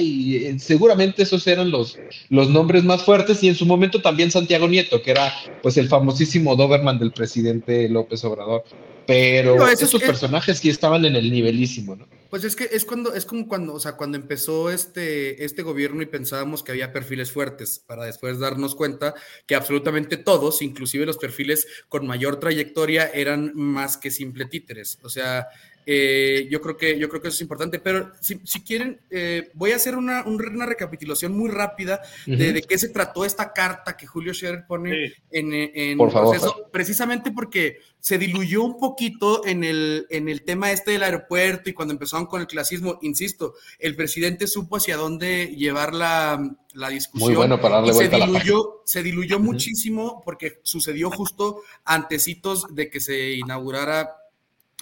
[0.00, 1.98] y eh, seguramente esos eran los,
[2.30, 5.88] los nombres más fuertes y en su momento también Santiago Nieto, que era pues el
[5.88, 8.64] famosísimo Doberman del presidente López Obrador.
[9.06, 12.06] Pero esos personajes sí estaban en el nivelísimo, ¿no?
[12.30, 16.00] Pues es que es cuando, es como cuando, o sea, cuando empezó este, este gobierno
[16.00, 19.14] y pensábamos que había perfiles fuertes, para después darnos cuenta
[19.44, 24.98] que absolutamente todos, inclusive los perfiles con mayor trayectoria, eran más que simple títeres.
[25.02, 25.48] O sea,
[25.84, 29.72] Eh, yo, creo que, yo creo que eso es importante, pero si, quieren, eh, voy
[29.72, 34.06] a hacer una, una, recapitulación muy rápida de, de, qué se trató esta carta que
[34.06, 40.06] Julio Scherer pone en, en Por proceso, precisamente porque se diluyó un poquito en el,
[40.10, 44.46] en el tema este del aeropuerto y cuando empezaron con el clasismo, insisto, el presidente
[44.48, 47.30] supo hacia dónde llevar la, la discusión.
[47.30, 52.90] Muy bueno para darle vuelta se diluyó, se diluyó muchísimo porque sucedió justo antecitos de
[52.90, 54.16] que se inaugurara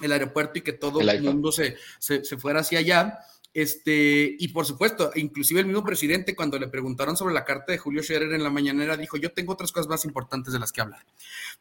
[0.01, 3.19] el aeropuerto y que todo el, mundo se, se, fuera hacia allá.
[3.53, 7.77] Este, y por supuesto, inclusive el mismo presidente, cuando le preguntaron sobre la carta de
[7.77, 10.81] Julio Scherer en la mañanera, dijo: Yo tengo otras cosas más importantes de las que
[10.81, 11.05] hablar.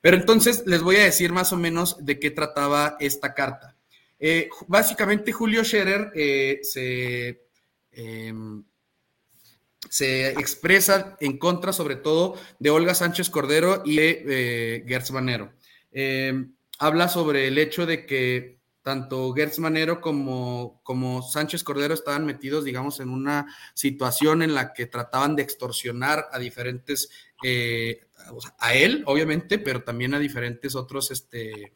[0.00, 3.76] Pero entonces les voy a decir más o menos de qué trataba esta carta.
[4.20, 7.46] Eh, básicamente, Julio Scherer eh, se,
[7.92, 8.62] em,
[9.88, 15.52] se expresa en contra, sobre todo, de Olga Sánchez Cordero y de eh, Gertz Manero.
[16.82, 22.64] Habla sobre el hecho de que tanto Gertz Manero como, como Sánchez Cordero estaban metidos,
[22.64, 27.10] digamos, en una situación en la que trataban de extorsionar a diferentes,
[27.44, 28.00] eh,
[28.58, 31.74] a él, obviamente, pero también a diferentes otros, este,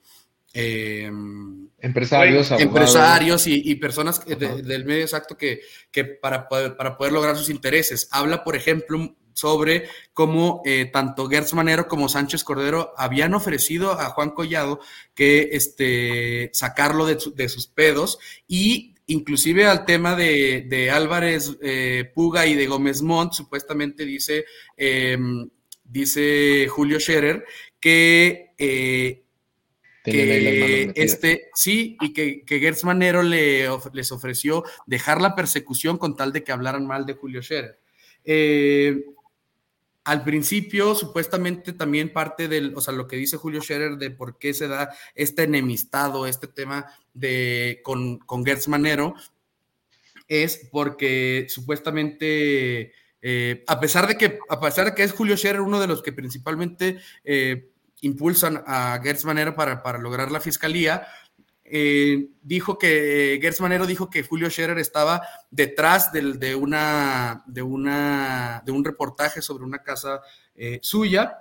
[0.55, 7.37] em, empresarios, empresarios y, personas del medio exacto que, que para, poder, para poder lograr
[7.37, 8.09] sus intereses.
[8.11, 14.07] Habla, por ejemplo, sobre cómo eh, tanto Gertz Manero como Sánchez Cordero habían ofrecido a
[14.07, 14.81] Juan Collado
[15.14, 18.18] que este, sacarlo de, sus pedos
[18.49, 25.49] y inclusive al tema de, Álvarez eh, Puga y de Gómez Montt, supuestamente dice, em,
[25.85, 27.44] dice Julio Scherer
[27.79, 28.53] que...
[28.57, 29.20] Eh,
[30.07, 36.31] este sí y que, que Gertz Manero le, les ofreció dejar la persecución con tal
[36.31, 37.79] de que hablaran mal de Julio Scherer.
[38.25, 39.05] Eh,
[40.05, 44.38] al principio, supuestamente también parte del, o sea, lo que dice Julio Scherer de por
[44.38, 49.14] qué se da este enemistado, este tema de con, con Gertz Manero,
[50.29, 55.62] es porque supuestamente, eh, a pesar de que, a pesar de que es Julio Scherer
[55.62, 57.71] uno de los que principalmente eh,
[58.03, 61.07] impulsan a Gertz Manero para, para lograr la fiscalía,
[61.64, 68.62] eh, dijo que Gertz Manero dijo que Julio Scherer estaba detrás de, una, de, una,
[68.66, 70.20] de un reportaje sobre una casa
[70.55, 71.38] eh, suya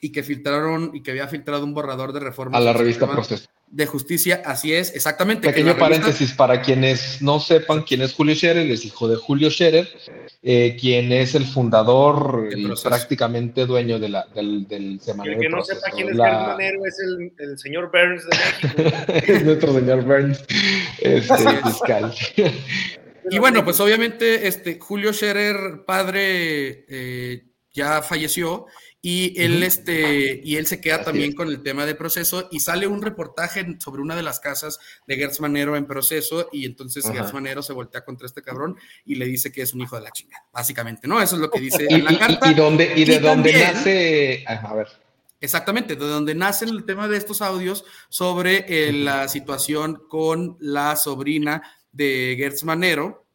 [0.00, 3.48] y que filtraron y que había filtrado un borrador de reforma a la revista Proceso
[3.68, 5.48] de justicia, así es, exactamente.
[5.48, 9.88] Pequeño paréntesis para quienes no sepan quién es Julio Scherer, es hijo de Julio Scherer,
[10.42, 15.34] eh, quien es el fundador y prácticamente dueño de la, del, del semanario.
[15.34, 16.46] El que no sepa quién es la...
[16.48, 19.02] Manero es el, el, señor Burns de México.
[19.32, 20.44] es nuestro señor Burns,
[21.00, 22.14] este, fiscal.
[23.30, 27.42] y bueno, pues obviamente este, Julio Scherer, padre, eh,
[27.76, 28.66] ya falleció
[29.02, 32.88] y él, este, y él se queda también con el tema de proceso y sale
[32.88, 37.32] un reportaje sobre una de las casas de Gertz Manero en proceso y entonces Gertz
[37.32, 40.10] Manero se voltea contra este cabrón y le dice que es un hijo de la
[40.10, 41.22] chingada, básicamente, ¿no?
[41.22, 42.50] Eso es lo que dice en la carta.
[42.50, 44.44] Y, dónde, y de dónde nace...
[44.46, 44.88] A ver.
[45.38, 50.96] Exactamente, de donde nace el tema de estos audios sobre eh, la situación con la
[50.96, 51.62] sobrina
[51.92, 53.25] de Gertz Manero,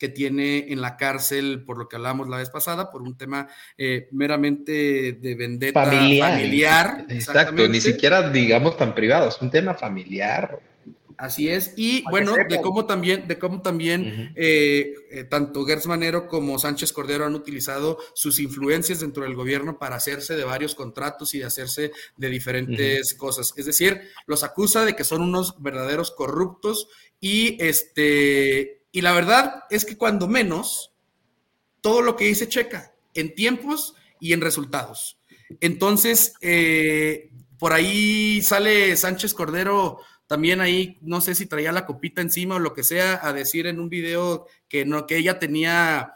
[0.00, 3.48] que tiene en la cárcel, por lo que hablamos la vez pasada, por un tema
[3.76, 7.04] eh, meramente de vendetta familiar.
[7.10, 10.58] Exacto, ni siquiera digamos tan privado, es un tema familiar.
[11.18, 16.26] Así es, y bueno, de cómo también, de cómo también eh, eh, tanto Gertz Manero
[16.26, 21.34] como Sánchez Cordero han utilizado sus influencias dentro del gobierno para hacerse de varios contratos
[21.34, 23.52] y de hacerse de diferentes cosas.
[23.54, 26.88] Es decir, los acusa de que son unos verdaderos corruptos
[27.20, 30.92] y este y la verdad es que cuando menos,
[31.80, 35.18] todo lo que dice checa en tiempos y en resultados.
[35.60, 42.22] Entonces, eh, por ahí sale Sánchez Cordero también ahí, no sé si traía la copita
[42.22, 46.12] encima o lo que sea, a decir en un video que, no, que ella tenía,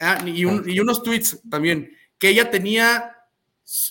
[0.00, 3.13] ah, y, y unos tweets también, que ella tenía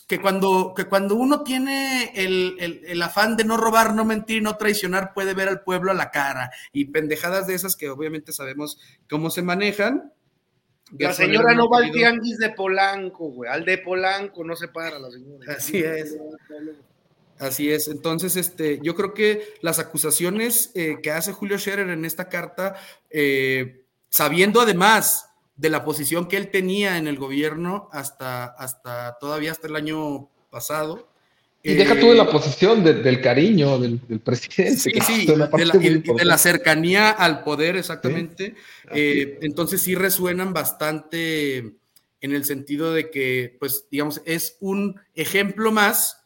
[0.08, 5.14] que cuando, que cuando uno tiene el, afán de no robar, no mentir, no traicionar,
[5.14, 6.52] puede ver al pueblo a la cara.
[6.72, 10.14] Y pendejadas de esas que obviamente sabemos cómo se manejan.
[10.98, 13.50] La señora no va al tianguis de Polanco, güey.
[13.50, 15.54] Al de Polanco no se para la señora.
[15.54, 16.18] Así es.
[17.40, 17.88] Así es.
[17.88, 22.76] Entonces, este, yo creo que las acusaciones eh, que hace Julio Scherer en esta carta,
[23.10, 29.52] eh, sabiendo además de la posición que él tenía en el gobierno hasta, hasta todavía
[29.52, 31.08] hasta el año pasado.
[31.66, 34.76] Y deja tú de la eh, posición del cariño del, presidente.
[34.76, 38.56] Sí, sí, de la, cercanía al poder, exactamente.
[38.94, 41.58] Eh, entonces sí resuenan bastante
[42.20, 46.23] en el sentido de que, pues, digamos, es un ejemplo más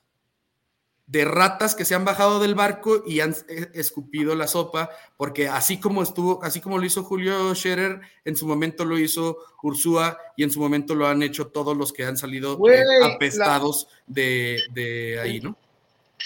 [1.08, 5.48] de ratas que se han bajado del barco y han eh, escupido la sopa, porque
[5.48, 10.18] así como estuvo, así como lo hizo Julio Scherer, en su momento lo hizo Ursúa
[10.36, 15.18] y en su momento lo han hecho todos los que han salido eh, apestados de,
[15.24, 15.56] ahí, ¿no?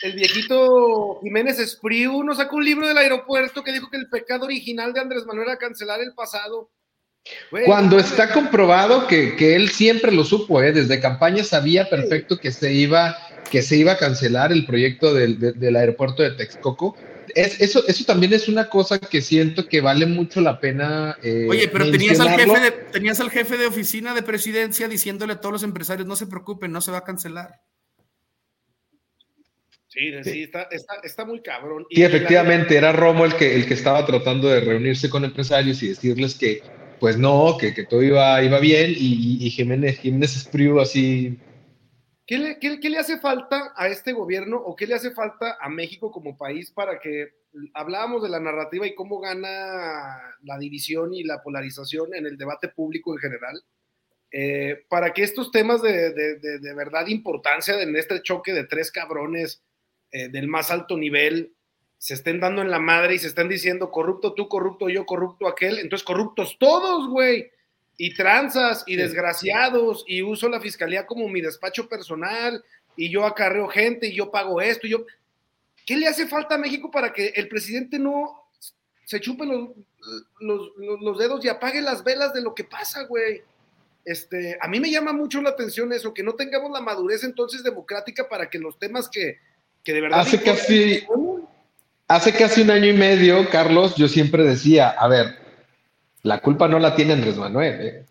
[0.01, 4.45] El viejito Jiménez Espriu nos sacó un libro del aeropuerto que dijo que el pecado
[4.45, 6.69] original de Andrés Manuel era cancelar el pasado.
[7.65, 10.71] Cuando está comprobado que, él siempre lo supo, ¿eh?
[10.71, 13.15] desde campaña sabía perfecto que se iba
[13.51, 16.95] que se iba a cancelar el proyecto del, aeropuerto de Texcoco.
[17.35, 21.17] Es, eso, eso también es una cosa que siento que vale mucho la pena.
[21.21, 25.33] Eh, Oye, pero tenías al, jefe de, tenías al jefe de oficina de presidencia diciéndole
[25.33, 27.61] a todos los empresarios: no se preocupen, no se va a cancelar.
[29.87, 30.69] Sí, sí, está,
[31.03, 31.85] está, muy cabrón.
[31.89, 35.89] Y efectivamente, era Romo el que, el que estaba tratando de reunirse con empresarios y
[35.89, 36.63] decirles que,
[37.01, 41.37] pues no, que, todo iba, iba bien, y, Jiménez, Jiménez Espriu así
[42.27, 46.37] ¿Qué le, hace falta a este gobierno o qué le hace falta a México como
[46.37, 47.33] país para que
[47.73, 49.49] hablábamos de la narrativa y cómo gana
[50.43, 53.61] la división y la polarización en el debate público en general?
[54.31, 59.63] Eh, para que estos temas de, verdad importancia en este choque de tres cabrones
[60.11, 61.53] eh, del más alto nivel
[62.01, 65.47] se estén dando en la madre y se estén diciendo corrupto tú, corrupto yo, corrupto
[65.47, 67.51] aquel, entonces corruptos todos, güey
[68.03, 72.63] y tranzas y desgraciados y uso la fiscalía como mi despacho personal
[72.95, 75.05] y yo acarreo gente y yo pago esto y yo
[75.85, 78.49] ¿qué le hace falta a México para que el presidente no
[79.05, 83.43] se chupe los, los, dedos y apague las velas de lo que pasa, güey?
[84.03, 87.61] Este, a mí me llama mucho la atención eso, que no tengamos la madurez entonces
[87.61, 89.37] democrática para que los temas que,
[89.83, 90.21] que de verdad...
[90.21, 91.03] Hace casi,
[92.15, 95.37] hace casi un año y medio, Carlos, yo siempre decía, a ver,
[96.23, 97.81] la culpa no la tiene Andrés Manuel.
[97.81, 98.05] ¿eh?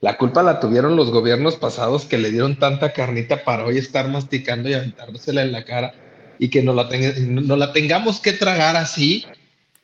[0.00, 4.08] La culpa la tuvieron los gobiernos pasados que le dieron tanta carnita para hoy estar
[4.08, 5.94] masticando y aventándosela en la cara
[6.38, 6.88] y que no la,
[7.20, 9.24] no la tengamos que tragar así,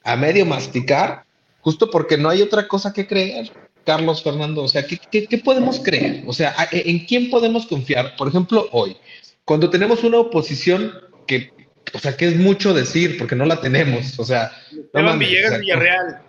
[0.05, 1.25] a medio masticar,
[1.61, 3.51] justo porque no hay otra cosa que creer.
[3.85, 6.23] Carlos Fernando, o sea, ¿qué, qué, podemos creer?
[6.27, 8.17] O sea, ¿en quién podemos confiar?
[8.17, 8.97] Por ejemplo, hoy,
[9.45, 10.91] cuando tenemos una oposición
[11.27, 11.53] que,
[11.93, 14.53] o sea, que es mucho decir, porque no la tenemos, o sea...
[14.71, 16.23] Esteban Villegas Villarreal.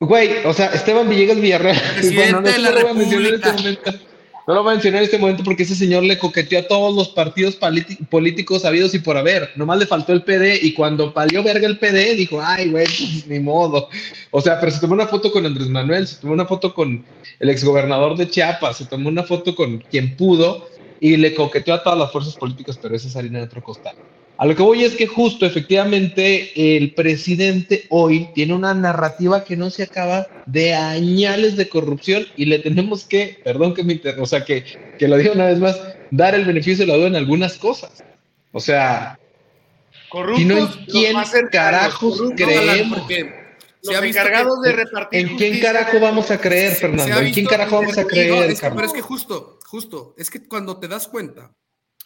[0.00, 1.76] Güey, o sea, Esteban Villegas Villarreal.
[2.32, 3.92] no, de la lo este
[4.46, 6.94] No lo voy a mencionar en este momento porque ese señor le coqueteó a todos
[6.94, 7.58] los partidos
[8.10, 9.50] políticos habidos y por haber.
[9.56, 13.26] Nomás le faltó el PD y cuando palió verga el PD dijo, ay, güey, pues,
[13.26, 13.88] ni modo.
[14.30, 17.04] O sea, pero se tomó una foto con Andrés Manuel, se tomó una foto con
[17.40, 20.68] el exgobernador de Chiapas, se tomó una foto con quien pudo
[21.04, 23.94] y le coqueteó a todas las fuerzas políticas, pero esa es harina de otro costal.
[24.38, 29.54] A lo que voy es que justo, efectivamente, el presidente hoy tiene una narrativa que
[29.54, 34.24] no se acaba de añales de corrupción y le tenemos que, perdón que me o
[34.24, 34.64] sea, que,
[34.98, 35.78] que lo diga una vez más,
[36.10, 38.02] dar el beneficio de la duda en algunas cosas.
[38.52, 39.18] O sea,
[40.08, 41.16] corruptos, no en quién
[41.52, 43.02] carajos creemos.
[43.84, 45.20] Los encargados de repartir.
[45.20, 47.20] ¿En quién carajo vamos a creer, Fernando?
[47.20, 48.56] ¿En quién carajo vamos a creer?
[48.60, 51.54] pero es que justo, justo, es que cuando te das cuenta,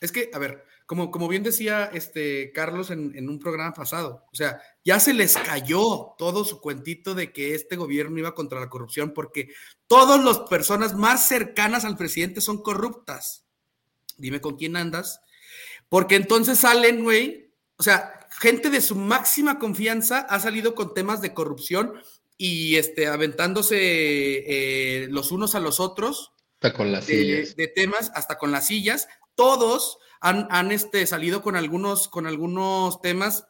[0.01, 4.35] es que, a ver, como, como bien decía este Carlos en, un programa pasado, o
[4.35, 8.71] sea, ya se les cayó todo su cuentito de que este gobierno iba contra la
[8.71, 9.49] corrupción porque
[9.87, 13.45] todas las personas más cercanas al presidente son corruptas.
[14.17, 15.21] Dime con quién andas.
[15.89, 21.21] Porque entonces salen, güey, o sea, gente de su máxima confianza ha salido con temas
[21.21, 21.95] de corrupción
[22.37, 26.33] y este, aventándose eh, los unos a los otros.
[26.55, 27.57] Hasta con las sillas.
[27.57, 29.09] De temas, hasta con las sillas.
[29.35, 33.47] Todos han, este, salido con algunos, con algunos temas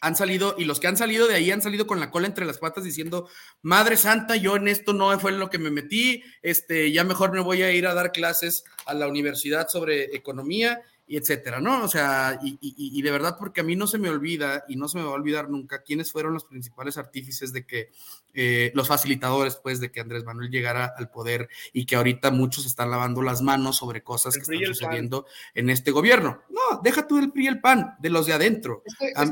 [0.00, 2.46] han salido, y los que han salido de ahí han salido con la cola entre
[2.46, 3.28] las patas diciendo,
[3.62, 7.32] Madre Santa, yo en esto no fue en lo que me metí, este, ya mejor
[7.32, 11.82] me voy a ir a dar clases a la universidad sobre economía y etcétera, ¿no?
[11.82, 14.98] O sea, y, de verdad, porque a mí no se me olvida y no se
[14.98, 17.90] me va a olvidar nunca quiénes fueron los principales artífices de que,
[18.34, 22.66] eh, los facilitadores, pues, de que Andrés Manuel llegara al poder y que ahorita muchos
[22.66, 26.42] están lavando las manos sobre cosas que están sucediendo en este gobierno.
[26.50, 28.82] No, deja tú el PRI y el PAN, de los de adentro.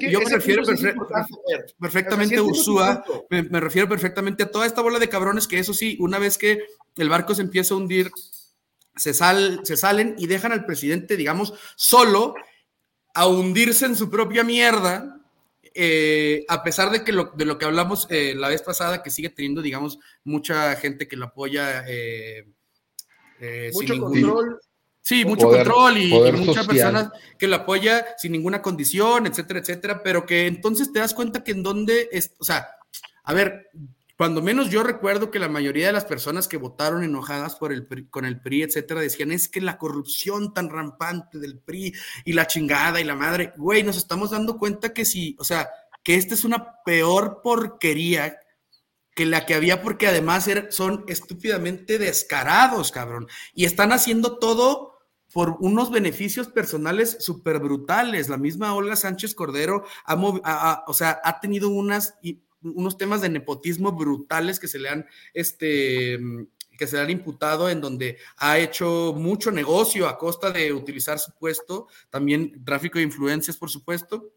[0.00, 0.62] yo me refiero
[1.78, 5.74] perfectamente a Ursúa, me, me refiero perfectamente a toda esta bola de cabrones que eso
[5.74, 6.64] sí, una vez que
[6.96, 8.10] el barco se empieza a hundir,
[8.96, 12.34] se, se salen y dejan al presidente, digamos, solo
[13.14, 15.20] a hundirse en su propia mierda,
[15.74, 19.10] eh, a pesar de que lo, de lo que hablamos eh, la vez pasada, que
[19.10, 21.84] sigue teniendo, digamos, mucha gente que lo apoya.
[21.86, 22.46] Eh,
[23.72, 24.60] mucho control.
[25.02, 30.26] Sí, mucho control y, muchas personas que lo apoya sin ninguna condición, etcétera, etcétera, pero
[30.26, 32.66] que entonces te das cuenta que en dónde es, o sea,
[33.22, 33.70] a ver,
[34.16, 37.86] cuando menos yo recuerdo que la mayoría de las personas que votaron enojadas por el
[38.08, 41.94] con el PRI, etcétera, decían es que la corrupción tan rampante del PRI
[42.24, 45.68] y la chingada y la madre, güey, nos estamos dando cuenta que sí, o sea,
[46.02, 48.38] que esta es una peor porquería
[49.14, 54.96] que la que había porque además son estúpidamente descarados, cabrón, y están haciendo todo
[55.32, 58.28] por unos beneficios personales súper brutales.
[58.28, 62.14] La misma Olga Sánchez Cordero ha, o sea, ha tenido unas
[62.62, 66.18] unos temas de nepotismo brutales que se le han, este,
[66.76, 71.18] que se le han imputado en donde ha hecho mucho negocio a costa de utilizar
[71.18, 74.32] su puesto, también tráfico de influencias, por supuesto.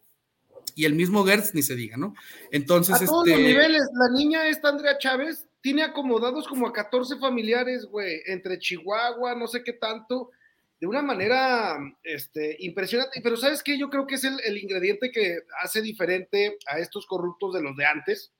[0.75, 2.13] Y el mismo Gertz ni se diga, ¿no?
[2.51, 6.73] Entonces, a todos los este niveles, la niña esta Andrea Chávez tiene acomodados como a
[6.73, 10.31] 14 familiares, güey, entre Chihuahua, no sé qué tanto,
[10.79, 13.19] de una manera este, impresionante.
[13.21, 13.77] Pero ¿sabes qué?
[13.77, 17.85] Yo creo que es el, ingrediente que hace diferente a estos corruptos de los de
[17.85, 18.31] antes.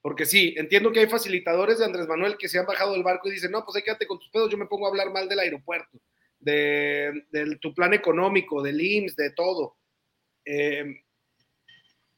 [0.00, 3.28] Porque sí, entiendo que hay facilitadores de Andrés Manuel que se han bajado del barco
[3.28, 5.28] y dicen, no, pues hay quédate con tus pedos, yo me pongo a hablar mal
[5.28, 6.00] del aeropuerto,
[6.40, 7.12] de,
[7.60, 9.76] tu plan económico, del IMSS, de todo.
[10.44, 11.00] Em,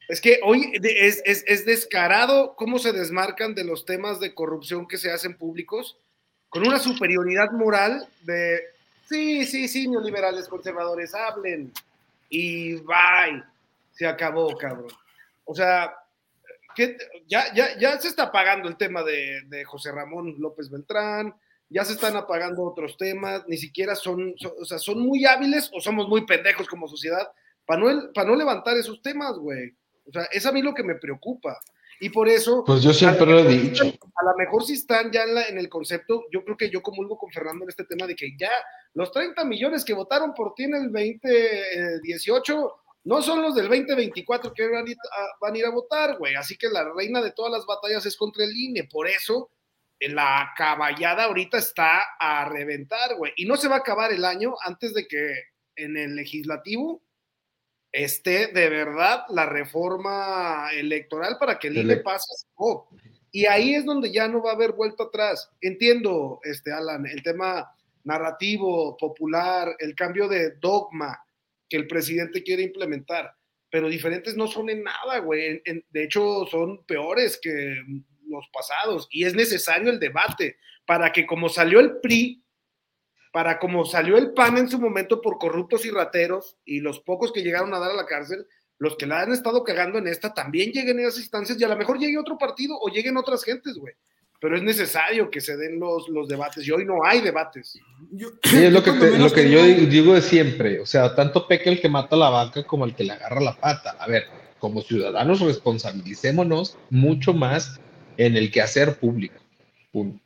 [0.09, 4.97] es que hoy es, es, descarado cómo se desmarcan de los temas de corrupción que
[4.97, 5.99] se hacen públicos
[6.49, 8.63] con una superioridad moral de
[9.07, 11.73] Sí, sí, sí, neoliberales conservadores, hablen.
[12.29, 13.43] Y bye.
[13.93, 14.93] Se acabó, cabrón.
[15.45, 15.95] O sea,
[17.29, 21.35] ya, ya, ya se está apagando el tema de, José Ramón López Beltrán,
[21.69, 25.81] ya se están apagando otros temas, ni siquiera son, o sea, son muy hábiles o
[25.81, 27.31] somos muy pendejos como sociedad
[27.67, 29.75] para no, para no levantar esos temas, güey.
[30.07, 31.59] O sea, es a mí lo que me preocupa.
[32.05, 32.63] Y por eso.
[32.67, 33.83] Pues yo siempre lo he dicho.
[33.83, 37.33] A lo mejor si están ya en, el concepto, yo creo que yo comulgo con
[37.33, 38.51] Fernando en este tema de que ya
[38.93, 42.73] los 30 millones que votaron por ti en el 2018
[43.05, 46.35] no son los del 2024 que van a, van a ir a votar, güey.
[46.35, 48.85] Así que la reina de todas las batallas es contra el INE.
[48.85, 49.49] Por eso
[50.01, 53.33] la caballada ahorita está a reventar, güey.
[53.37, 55.33] Y no se va a acabar el año antes de que
[55.77, 57.01] en el legislativo
[57.95, 62.27] esté de verdad la reforma electoral para que el INE pase.
[63.31, 65.49] y ahí es donde ya no va a haber vuelta atrás.
[65.61, 67.73] Entiendo, este, Alan, el tema
[68.03, 71.25] narrativo, popular, el cambio de dogma
[71.69, 73.33] que el presidente quiere implementar,
[73.71, 75.63] pero diferentes no son en nada, güey.
[75.65, 77.77] de hecho, son peores que
[78.29, 82.44] los pasados y es necesario el debate para que como salió el PRI,
[83.35, 87.33] para como salió el PAN en su momento por corruptos y rateros y los pocos
[87.33, 88.47] que llegaron a dar a la cárcel,
[88.79, 91.69] los que la han estado cagando en esta también lleguen a esas instancias y a
[91.69, 93.93] lo mejor llegue otro partido o lleguen otras gentes, güey.
[94.41, 97.77] Pero es necesario que se den los, los debates y hoy no hay debates.
[98.45, 101.81] sí, es lo que, lo que yo digo de siempre, o sea, tanto peca el
[101.81, 103.97] que mata la vaca como el que le agarra la pata.
[103.99, 104.27] A ver,
[104.61, 107.81] como ciudadanos responsabilicémonos mucho más
[108.17, 109.41] en el quehacer público.
[109.91, 110.24] Punto.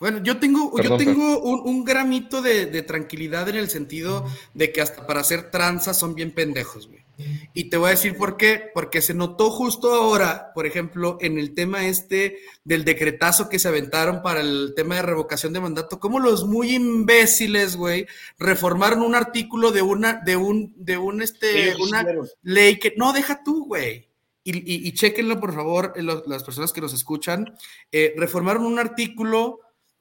[0.00, 5.06] Bueno, yo tengo, yo tengo un, gramito de, tranquilidad en el sentido de que hasta
[5.06, 7.00] para hacer tranzas son bien pendejos, güey.
[7.52, 8.70] Y te voy a decir por qué.
[8.72, 13.68] Porque se notó justo ahora, por ejemplo, en el tema este del decretazo que se
[13.68, 18.06] aventaron para el tema de revocación de mandato, como los muy imbéciles, güey,
[18.38, 22.06] reformaron un artículo de una, de un, de un, este, una
[22.42, 24.08] ley que, no, deja tú, güey.
[24.42, 25.92] Y, y, chequenlo, por favor,
[26.26, 27.54] las personas que nos escuchan.
[27.92, 29.60] Eh, reformaron un artículo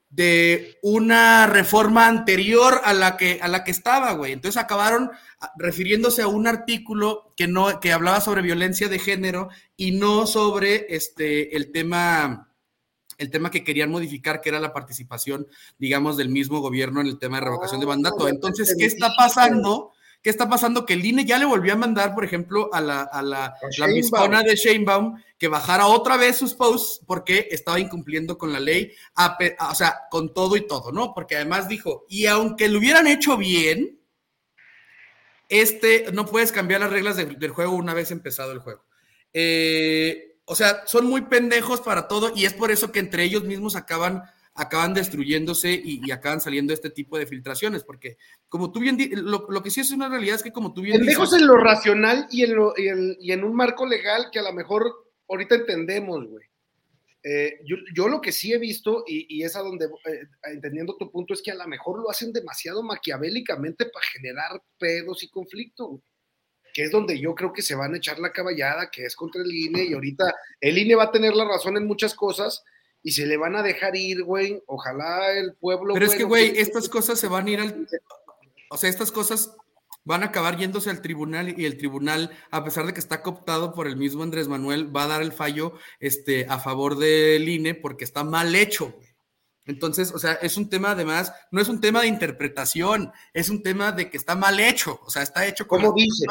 [0.10, 4.34] de una reforma anterior a la que, a la que estaba, güey.
[4.34, 5.12] Entonces acabaron
[5.57, 10.88] refiriéndose a un artículo que no, que hablaba sobre violencia de género y no sobre
[10.89, 12.51] este el tema,
[13.20, 15.47] el tema que querían modificar, que era la participación,
[15.78, 18.28] digamos, del mismo gobierno en el tema de revocación de ah, mandato.
[18.28, 19.93] Entonces, ¿qué está pasando?
[20.22, 20.86] ¿Qué está pasando?
[20.86, 24.43] Que el INE ya le volvió a mandar, por ejemplo, a la, a la, la
[24.43, 28.91] de Sheinbaum que bajara otra vez sus posts porque estaba incumpliendo con la ley,
[29.59, 31.13] o sea, con todo y todo, ¿no?
[31.13, 34.01] Porque además dijo, y aunque lo hubieran hecho bien,
[35.47, 38.84] este, no puedes cambiar las reglas del juego una vez empezado el juego.
[39.34, 43.43] Eh, o sea, son muy pendejos para todo y es por eso que entre ellos
[43.43, 44.24] mismos acaban
[44.60, 48.18] acaban destruyéndose y, acaban saliendo este tipo de filtraciones, porque
[48.49, 50.97] como tú bien lo, lo, que sí es una realidad es que como tú bien
[50.97, 54.51] Pendejos en lo racional y en, lo, y, en, un marco legal que a lo
[54.51, 54.84] mejor
[55.30, 56.45] ahorita entendemos, güey.
[57.24, 61.34] Eh, yo, lo que sí he visto, y, es a donde, eh, entendiendo tu punto,
[61.34, 66.01] es que a lo mejor lo hacen demasiado maquiavélicamente para generar pedos y conflicto,
[66.74, 69.41] que es donde yo creo que se van a echar la caballada, que es contra
[69.41, 72.64] el INE, y ahorita el INE va a tener la razón en muchas cosas,
[73.03, 74.61] y se le van a dejar ir, güey.
[74.67, 75.93] Ojalá el pueblo.
[75.93, 77.87] Pero es que, güey, estas cosas se van a ir al.
[78.71, 79.55] O sea, estas cosas
[80.05, 83.73] van a acabar yéndose al tribunal y el tribunal, a pesar de que está cooptado
[83.73, 87.73] por el mismo Andrés Manuel, va a dar el fallo este, a favor del INE
[87.73, 88.95] porque está mal hecho.
[89.65, 93.61] Entonces, o sea, es un tema además, no es un tema de interpretación, es un
[93.61, 96.25] tema de que está mal hecho, o sea, está hecho como dice?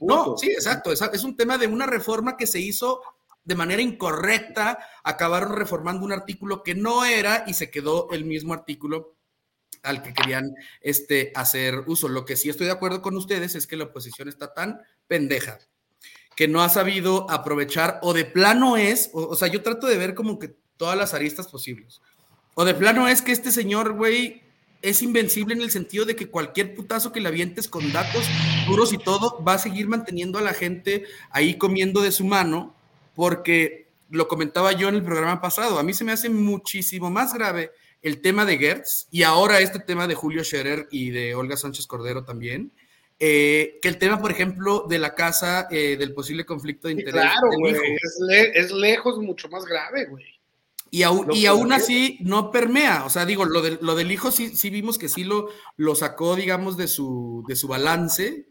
[0.00, 3.02] No, sí, exacto, es un tema de una reforma que se hizo
[3.44, 8.54] de manera incorrecta, acabaron reformando un artículo que no era y se quedó el mismo
[8.54, 9.16] artículo
[9.82, 12.08] al que querían este, hacer uso.
[12.08, 15.58] Lo que sí estoy de acuerdo con ustedes es que la oposición está tan pendeja
[16.36, 20.14] que no ha sabido aprovechar o de plano es, o, sea, yo trato de ver
[20.14, 22.00] como que todas las aristas posibles.
[22.54, 24.42] O de plano es que este señor, güey,
[24.80, 28.24] es invencible en el sentido de que cualquier putazo que le avientes con datos
[28.66, 32.74] duros y todo va a seguir manteniendo a la gente ahí comiendo de su mano,
[33.20, 37.34] porque lo comentaba yo en el programa pasado, a mí se me hace muchísimo más
[37.34, 41.58] grave el tema de Gertz y ahora este tema de Julio Scherer y de Olga
[41.58, 42.72] Sánchez Cordero también,
[43.18, 47.12] eh, que el tema, por ejemplo, de la casa eh, del posible conflicto de interés.
[47.12, 47.74] claro, güey,
[48.54, 50.24] es, lejos mucho más grave, güey.
[50.90, 51.00] Y,
[51.34, 54.70] y aún así no permea, o sea, digo, lo, de, lo del hijo sí, sí
[54.70, 58.46] vimos que sí lo, lo sacó, digamos, de su, de su balance,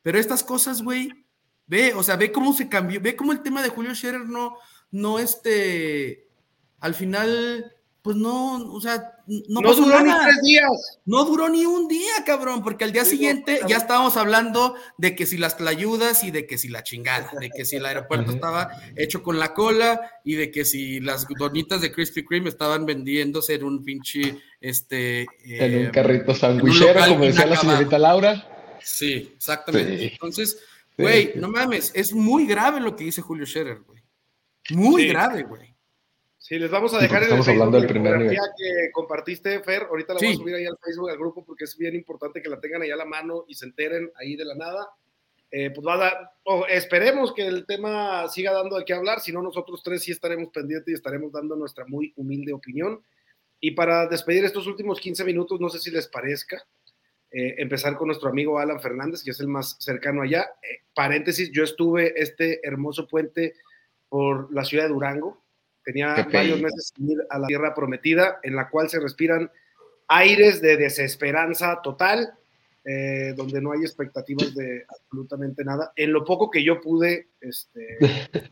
[0.00, 1.23] pero estas cosas, güey,
[1.66, 4.56] ve, o sea, ve cómo se cambió, ve cómo el tema de Julio Scherer no,
[4.90, 6.28] no, este,
[6.80, 11.00] al final pues no, o sea, no, duró ni tres días.
[11.06, 15.24] No duró ni un día, cabrón, porque al día siguiente ya estábamos hablando de que
[15.24, 18.68] si las tlayudas y de que si la chingada, de que si el aeropuerto estaba
[18.94, 23.54] hecho con la cola y de que si las donitas de Krispy Kreme estaban vendiéndose
[23.54, 25.22] en un pinche, este...
[25.42, 28.76] en un eh, carrito sandwichero, como decía la señorita Laura.
[28.82, 30.12] Sí, exactamente.
[30.12, 30.58] Entonces,
[30.96, 34.02] güey, no mames, es muy grave lo que dice Julio Scherer, güey.
[34.70, 35.74] Muy grave, güey.
[36.38, 38.36] Sí, les vamos a dejar en el estamos hablando del primer nivel.
[38.36, 39.84] que compartiste, Fer.
[39.84, 42.50] Ahorita la voy a subir ahí al Facebook, al grupo, porque es bien importante que
[42.50, 44.90] la tengan ahí a la mano y se enteren ahí de la nada.
[45.50, 46.30] Eh, pues va a dar,
[46.68, 50.48] esperemos que el tema siga dando de qué hablar, si no nosotros tres sí estaremos
[50.48, 53.02] pendientes y estaremos dando nuestra muy humilde opinión.
[53.60, 56.62] Y para despedir estos últimos 15 minutos, no sé si les parezca,
[57.34, 60.42] eh, empezar con nuestro amigo Alan Fernández, que es el más cercano allá.
[60.62, 63.54] Eh, paréntesis, yo estuve este hermoso puente
[64.08, 65.44] por la ciudad de Durango,
[65.84, 69.50] Tenía varios meses sin ir a la tierra prometida, en la cual se respiran
[70.08, 72.32] aires de desesperanza total,
[72.86, 77.98] eh, donde no hay expectativas de absolutamente nada, en lo poco que yo pude este,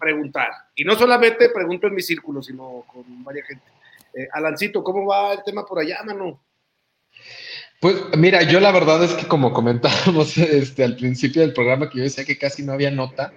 [0.00, 0.50] preguntar.
[0.74, 3.64] Y no solamente pregunto en mi círculo, sino con varias gente.
[4.14, 6.42] Eh, Alancito, ¿cómo va el tema por allá, mano?
[7.82, 11.98] Pues mira, yo la verdad es que como comentábamos este, al principio del programa, que
[11.98, 13.32] yo decía que casi no había nota,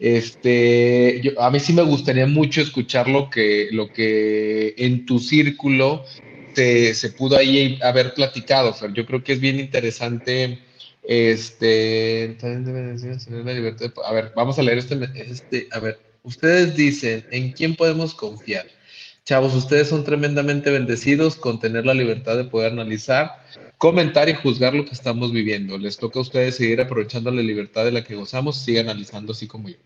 [0.00, 5.18] este, yo, a mí sí me gustaría mucho escuchar lo que, lo que en tu
[5.18, 6.06] círculo
[6.54, 8.72] se, pudo ahí haber platicado.
[8.72, 8.94] Fer.
[8.94, 10.58] Yo creo que es bien interesante.
[11.02, 12.38] Este,
[14.06, 15.68] a ver, vamos a leer este, este.
[15.70, 18.64] A ver, ustedes dicen, ¿en quién podemos confiar?
[19.26, 23.42] Chavos, ustedes son tremendamente bendecidos con tener la libertad de poder analizar
[23.82, 25.76] comentar y juzgar lo que estamos viviendo.
[25.76, 29.48] Les toca a ustedes seguir aprovechando la libertad de la que gozamos, sigue analizando así
[29.48, 29.76] como yo.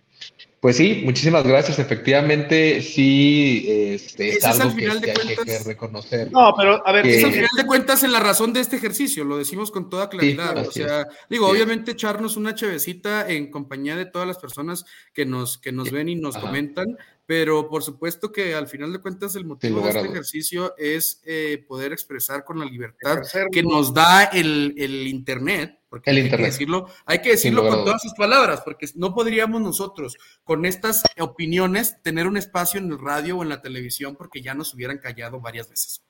[0.61, 1.79] Pues sí, muchísimas gracias.
[1.79, 6.31] Efectivamente, sí, este, es algo que, hay que reconocer.
[6.31, 9.25] No, pero a ver, es al final de cuentas en la razón de este ejercicio,
[9.25, 10.59] lo decimos con toda claridad.
[10.59, 14.85] o sea, digo, obviamente echarnos una chevecita en compañía de todas las personas
[15.15, 19.01] que nos, que nos ven y nos comentan, pero por supuesto que al final de
[19.01, 23.20] cuentas el motivo de este ejercicio es eh, poder expresar con la libertad
[23.51, 24.74] que nos da el,
[25.07, 29.61] Internet, porque hay, Que decirlo, hay que decirlo con todas sus palabras, porque no podríamos
[29.61, 34.41] nosotros con estas opiniones tener un espacio en el radio o en la televisión porque
[34.41, 36.03] ya nos hubieran callado varias veces.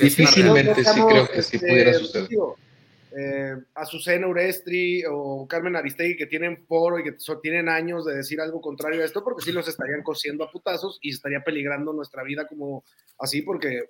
[0.00, 2.28] Difícilmente sí creo que sí pudiera este, suceder
[3.18, 8.40] eh, Azucena Urestri o Carmen Aristegui que tienen foro y que tienen años de decir
[8.40, 12.22] algo contrario a esto, porque sí los estarían cosiendo a putazos y estaría peligrando nuestra
[12.22, 12.84] vida como
[13.18, 13.88] así, porque eh,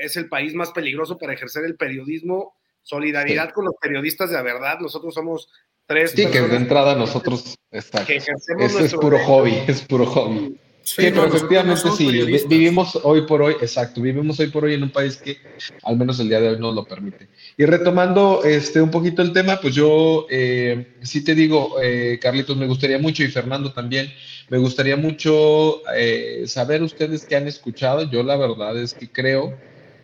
[0.00, 2.54] es el país más peligroso para ejercer el periodismo.
[2.82, 4.78] Solidaridad con los periodistas de la verdad.
[4.78, 5.48] Nosotros somos
[5.86, 6.12] tres.
[6.12, 10.58] Sí, que de entrada nosotros está, que es puro hobby, es puro hobby.
[10.84, 12.10] Sí, pero efectivamente sí,
[12.46, 15.38] vivimos hoy por hoy, exacto, vivimos hoy por hoy en un país que
[15.82, 17.26] al menos el día de hoy nos lo permite.
[17.56, 22.58] Y retomando este un poquito el tema, pues yo eh, sí te digo, eh, Carlitos,
[22.58, 24.12] me gustaría mucho y Fernando también,
[24.50, 28.02] me gustaría mucho eh, saber ustedes qué han escuchado.
[28.10, 29.56] Yo la verdad es que creo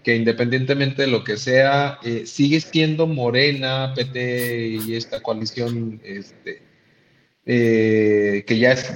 [0.03, 6.63] que independientemente de lo que sea, sigue siendo Morena, PT y esta coalición este,
[7.45, 8.95] que ya es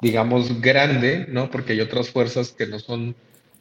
[0.00, 1.50] digamos, grande, ¿no?
[1.50, 3.14] Porque hay otras fuerzas que no son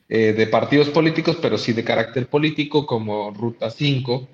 [0.08, 4.28] eh, de partidos políticos, pero sí de carácter político, como Ruta 5,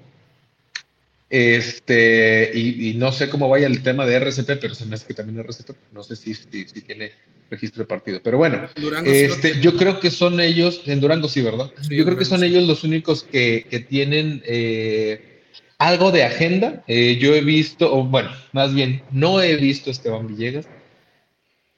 [1.30, 5.14] Este, y, no sé cómo vaya el tema de RCP, pero se me hace que
[5.16, 7.12] también RCP, no sé si, si, tiene
[7.50, 8.22] registro de partido.
[8.24, 8.70] Pero bueno,
[9.06, 11.72] este, yo creo que son ellos, en Durango sí, ¿verdad?
[11.90, 15.42] yo creo que son ellos los únicos que, que tienen eh,
[15.78, 16.84] algo de agenda.
[16.88, 20.68] Eh, yo he visto, o bueno, más bien, no he visto a Esteban Villegas.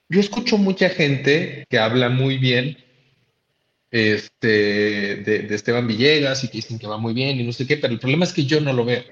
[0.09, 2.77] Yo escucho mucha gente que habla muy bien
[3.91, 7.67] este, de, de, Esteban Villegas y que dicen que va muy bien y no sé
[7.67, 9.03] qué, pero el problema es que yo no lo veo.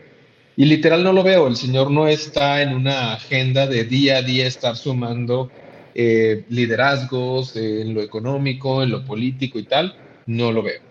[0.57, 4.21] Y literal no lo veo, el señor no está en una agenda de día a
[4.21, 5.51] día estar sumando
[5.93, 9.95] eh, liderazgos en lo económico, en lo político y tal,
[10.27, 10.81] no lo veo.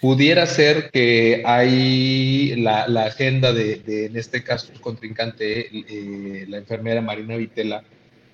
[0.00, 7.00] Pudiera ser que hay la, agenda de, en este caso, su contrincante, eh, la enfermera
[7.02, 7.84] Marina Vitela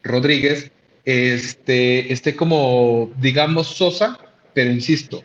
[0.02, 0.70] Rodríguez,
[1.04, 4.18] este, esté como, digamos, sosa,
[4.54, 5.22] pero insisto,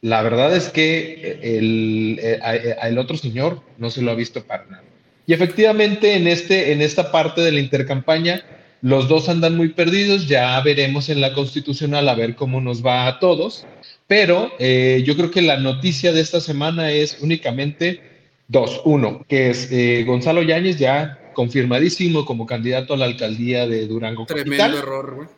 [0.00, 4.44] la verdad es que el, eh, eh, el, otro señor no se lo ha visto
[4.44, 4.84] para nada.
[5.26, 8.42] Y efectivamente en, este, en esta parte de la intercampaña,
[8.80, 13.08] los dos andan muy perdidos, ya veremos en la constitucional a ver cómo nos va
[13.08, 13.66] a todos,
[14.06, 18.00] pero eh, yo creo que la noticia de esta semana es únicamente
[18.46, 18.80] dos.
[18.84, 24.26] Uno, que es Gonzalo Yáñez ya confirmadísimo como candidato a la alcaldía de Durango.
[24.26, 25.28] Tremendo error, güey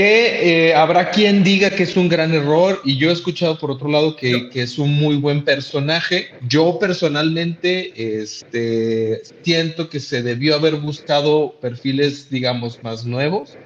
[0.00, 3.70] que eh, habrá quien diga que es un gran error y yo he escuchado por
[3.70, 6.28] otro lado que, es un muy buen personaje.
[6.48, 7.92] Yo personalmente
[8.22, 13.58] este, siento que se debió haber buscado perfiles, digamos, más nuevos.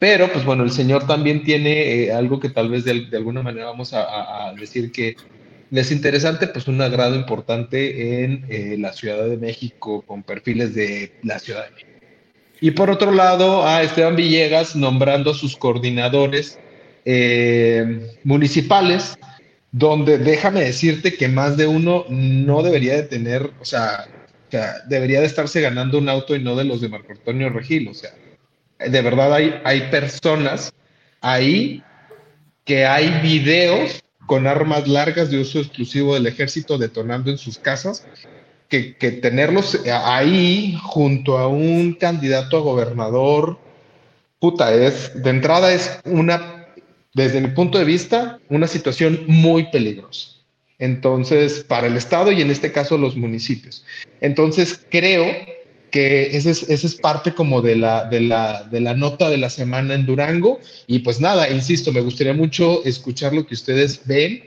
[0.00, 3.66] Pero, pues bueno, el señor también tiene eh, algo que tal vez de, alguna manera
[3.66, 5.16] vamos a, decir que
[5.70, 11.12] es interesante, pues un agrado importante en eh, la Ciudad de México con perfiles de
[11.22, 11.90] la Ciudad de México.
[12.60, 16.58] Y por otro lado, a Esteban Villegas nombrando sus coordinadores
[17.04, 19.16] eh, municipales,
[19.70, 24.06] donde déjame decirte que más de uno no debería de tener, o sea,
[24.88, 27.88] debería de estarse ganando un auto y no de los de Marco Antonio Regil.
[27.88, 28.10] O sea,
[28.78, 30.72] de verdad hay, hay personas
[31.20, 31.82] ahí
[32.64, 38.06] que hay videos con armas largas de uso exclusivo del ejército detonando en sus casas
[38.68, 43.58] que, tenerlos ahí junto a un candidato a gobernador,
[44.38, 46.66] puta, es, de entrada es una,
[47.14, 50.32] desde mi punto de vista, una situación muy peligrosa.
[50.78, 53.82] Entonces, para el Estado y en este caso los municipios.
[54.20, 55.24] Entonces, creo
[55.90, 59.50] que esa es, es parte como de la, de, la, de la nota de la
[59.50, 60.60] semana en Durango.
[60.86, 64.44] Y pues nada, insisto, me gustaría mucho escuchar lo que ustedes ven,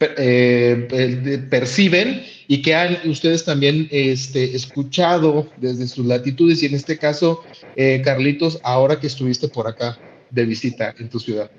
[0.00, 6.98] eh, perciben y que han ustedes también este, escuchado desde sus latitudes y en este
[6.98, 7.42] caso,
[7.74, 9.98] eh, Carlitos, ahora que estuviste por acá
[10.30, 11.50] de visita en tu ciudad.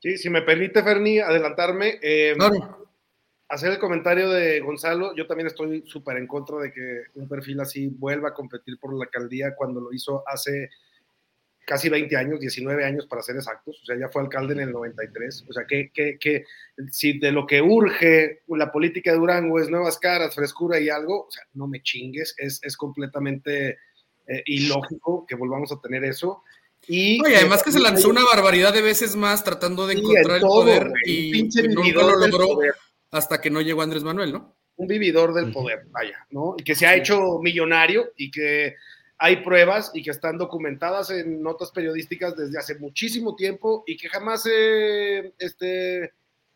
[0.00, 1.98] Sí, si me permite, Ferni, adelantarme.
[2.02, 2.34] Eh,
[3.48, 7.60] hacer el comentario de Gonzalo, yo también estoy súper en contra de que un perfil
[7.60, 10.70] así vuelva a competir por la alcaldía cuando lo hizo hace
[11.66, 14.72] casi 20 años, 19 años para ser exactos, o sea, ya fue alcalde en el
[14.72, 16.44] 93, o sea, que, que, que
[16.92, 21.26] si de lo que urge la política de Durango es nuevas caras, frescura y algo,
[21.26, 23.78] o sea, no me chingues, es, es completamente
[24.28, 26.44] eh, ilógico que volvamos a tener eso.
[26.86, 30.42] Y Oye, además que se lanzó una barbaridad de veces más tratando de encontrar el
[30.42, 32.60] poder y, no lo logró
[33.10, 34.56] hasta que no llegó Andrés Manuel, ¿no?
[34.76, 36.54] Un vividor del poder, vaya, ¿no?
[36.58, 38.76] Y que se ha hecho millonario y que
[39.18, 44.08] hay pruebas y que están documentadas en notas periodísticas desde hace muchísimo tiempo y que
[44.08, 46.04] jamás se, este,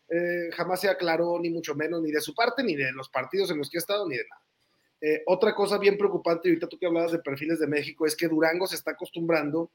[0.09, 3.49] eh, jamás se aclaró, ni mucho menos, ni de su parte, ni de los partidos
[3.49, 4.41] en los que ha estado, ni de nada.
[5.01, 8.27] Eh, otra cosa bien preocupante, ahorita tú que hablabas de perfiles de México, es que
[8.27, 9.71] Durango se está acostumbrando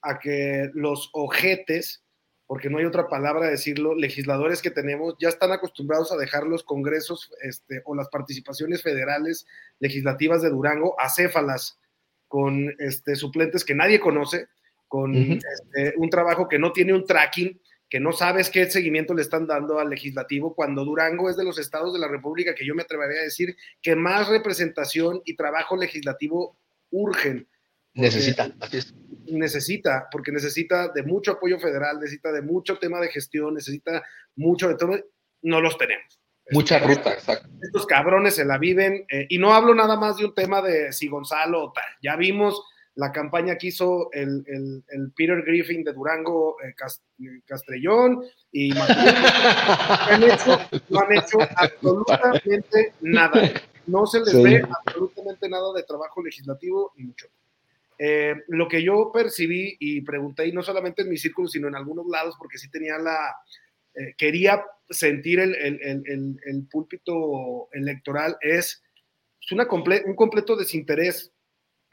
[0.00, 2.02] a que los ojetes,
[2.50, 6.48] porque no hay otra palabra a decirlo, legisladores que tenemos ya están acostumbrados a dejar
[6.48, 9.46] los congresos este, o las participaciones federales
[9.78, 11.78] legislativas de Durango acéfalas
[12.26, 14.48] con este, suplentes que nadie conoce,
[14.88, 19.22] con este, un trabajo que no tiene un tracking, que no sabes qué seguimiento le
[19.22, 22.74] están dando al legislativo, cuando Durango es de los estados de la República que yo
[22.74, 26.58] me atrevería a decir que más representación y trabajo legislativo
[26.90, 27.46] urgen.
[27.94, 28.52] Necesita,
[29.26, 34.02] Necesita, porque necesita de mucho apoyo federal, necesita de mucho tema de gestión, necesita
[34.36, 34.98] mucho de todo,
[35.42, 36.20] no los tenemos.
[36.52, 37.48] Mucha ruta, exacto.
[37.62, 40.92] Estos cabrones se la viven, eh, y no hablo nada más de un tema de
[40.92, 41.84] si Gonzalo o tal.
[42.02, 42.60] Ya vimos
[42.96, 44.82] la campaña que hizo el,
[45.16, 46.74] Peter Griffin de Durango eh,
[47.46, 53.52] Castrellón y han, hecho, no han hecho absolutamente nada.
[53.86, 57.26] No se les ve absolutamente nada de trabajo legislativo ni mucho.
[58.02, 61.74] Eh, lo que yo percibí y pregunté, y no solamente en mi círculo, sino en
[61.74, 63.36] algunos lados, porque sí tenía la,
[64.16, 68.82] quería sentir el, el, el, púlpito electoral es
[69.40, 69.66] es una
[70.06, 71.32] un completo desinterés.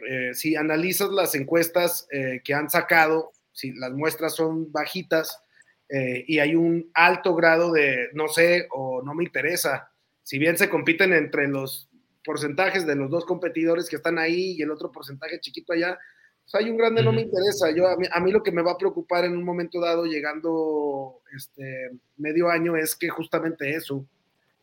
[0.08, 5.41] Eh, si analizas las encuestas eh, que han sacado, si las muestras son bajitas
[5.89, 9.91] eh, y hay un alto grado de no sé o no me interesa,
[10.22, 11.89] si bien se compiten entre los
[12.28, 15.97] porcentajes de los dos competidores que están ahí y el otro porcentaje chiquito allá,
[16.43, 17.71] pues hay un grande no me interesa.
[17.71, 20.05] Yo, a mí, a mí, lo que me va a preocupar en un momento dado,
[20.05, 24.05] llegando este medio año, es que justamente eso,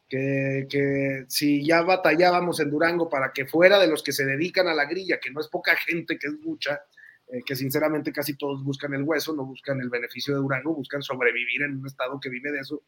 [0.08, 4.68] que, que, si ya batallábamos en Durango para que fuera de los que se dedican
[4.68, 6.82] a la grilla, que no es poca gente, que es mucha,
[7.28, 11.02] eh, que sinceramente casi todos buscan el hueso, no buscan el beneficio de Durango, buscan
[11.02, 12.82] sobrevivir en un estado que vive de eso,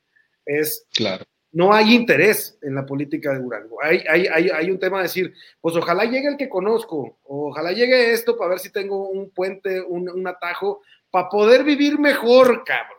[0.45, 1.25] es claro
[1.57, 3.83] no hay interés en la política de Durango.
[3.83, 7.73] Hay, hay, hay, hay, un tema de decir, pues ojalá llegue el que conozco, ojalá
[7.73, 12.99] llegue esto para ver si tengo un puente, un, atajo, para poder vivir mejor, cabrón.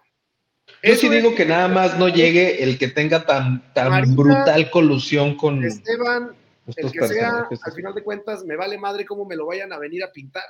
[0.81, 5.37] Yo sí digo que nada más no llegue el que tenga tan, tan brutal colusión
[5.37, 6.35] con Esteban,
[6.75, 9.77] el que sea, al final de cuentas, me vale madre cómo me lo vayan a
[9.77, 10.45] venir a pintar.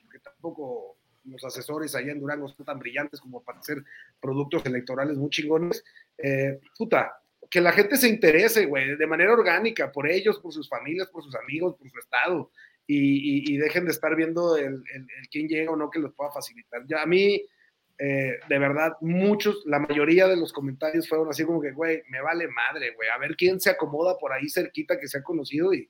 [0.00, 3.82] Porque tampoco los asesores allá en Durango son tan brillantes como para hacer
[4.20, 5.84] productos electorales muy chingones.
[6.18, 7.12] Eh, puta,
[7.50, 11.22] que la gente se interese, güey, de manera orgánica, por ellos, por sus familias, por
[11.22, 12.50] sus amigos, por su estado,
[12.86, 14.82] y, dejen de estar viendo el,
[15.30, 16.82] quién llega o no que los pueda facilitar.
[16.86, 17.42] Ya a mí,
[17.98, 22.20] eh, de verdad, muchos, la mayoría de los comentarios fueron así como que, güey, me
[22.20, 25.72] vale madre, güey, a ver quién se acomoda por ahí cerquita que se ha conocido
[25.72, 25.88] y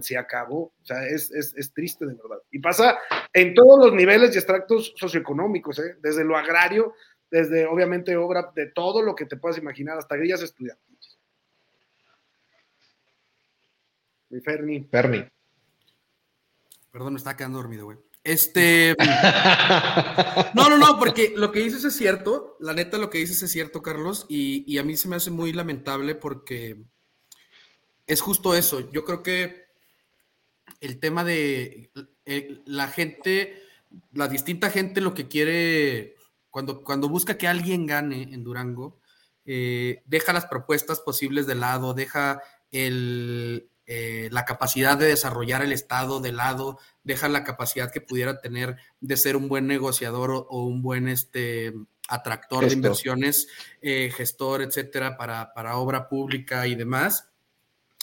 [0.00, 0.72] se acabó.
[0.80, 2.38] O sea, es, es, triste de verdad.
[2.50, 2.98] Y pasa
[3.32, 5.96] en todos los niveles y extractos socioeconómicos, ¿eh?
[6.00, 6.94] desde lo agrario,
[7.30, 11.18] desde obviamente obra de todo lo que te puedas imaginar, hasta grillas estudiantes.
[14.30, 14.88] Mi Ferni.
[14.90, 15.24] Ferni.
[16.90, 17.98] Perdón, me está quedando dormido, güey.
[18.24, 18.94] Este.
[20.54, 22.56] no, no, no, porque lo que dices es cierto.
[22.60, 24.26] La neta, lo que dices es cierto, Carlos.
[24.28, 26.82] Y, y a mí se me hace muy lamentable porque
[28.06, 28.90] es justo eso.
[28.92, 29.66] Yo creo que
[30.80, 31.90] el tema de
[32.24, 33.62] eh, la gente,
[34.12, 36.16] la distinta gente lo que quiere,
[36.50, 38.98] cuando, cuando busca que alguien gane en Durango,
[39.44, 45.72] eh, deja las propuestas posibles de lado, deja el, eh, la capacidad de desarrollar el
[45.72, 50.64] Estado de lado, deja la capacidad que pudiera tener de ser un buen negociador o,
[50.64, 51.74] un buen este,
[52.08, 53.48] atractor de inversiones,
[53.80, 57.31] gestor, etcétera, para, para obra pública y demás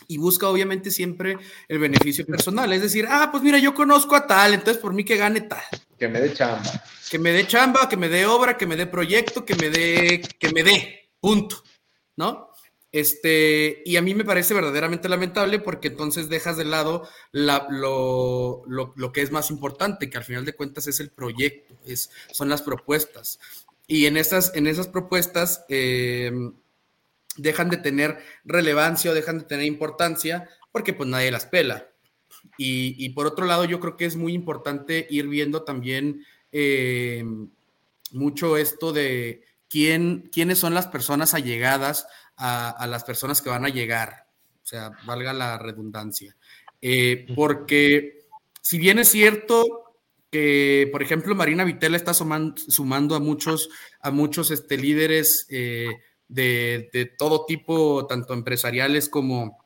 [0.08, 1.38] y busca obviamente siempre
[1.68, 2.72] el beneficio personal.
[2.74, 5.64] Es decir, ah, pues mira, yo conozco a tal, entonces por mí que gane tal.
[5.98, 6.84] Que me dé chamba.
[7.10, 10.22] Que me dé chamba, que me dé obra, que me dé proyecto, que me dé,
[10.40, 11.64] que me dé, punto.
[12.16, 12.50] ¿No?
[12.92, 18.64] Este, y a mí me parece verdaderamente lamentable porque entonces dejas de lado lo,
[19.14, 22.62] que es más importante, que al final de cuentas es el proyecto, es, son las
[22.62, 23.40] propuestas.
[23.86, 26.32] Y en esas, en esas propuestas, eh,
[27.42, 31.88] dejan de tener relevancia o dejan de tener importancia porque pues nadie las pela.
[32.58, 37.24] Y, por otro lado, yo creo que es muy importante ir viendo también eh,
[38.12, 43.70] mucho esto de quién, quiénes son las personas allegadas a, las personas que van a
[43.70, 44.28] llegar.
[44.64, 46.36] O sea, valga la redundancia.
[46.82, 48.26] Eh, porque
[48.62, 49.66] si bien es cierto
[50.32, 53.70] que, por ejemplo, Marina Vitela está sumando, a muchos,
[54.02, 55.90] a muchos este, líderes eh,
[56.30, 59.58] de, todo tipo, tanto empresariales como,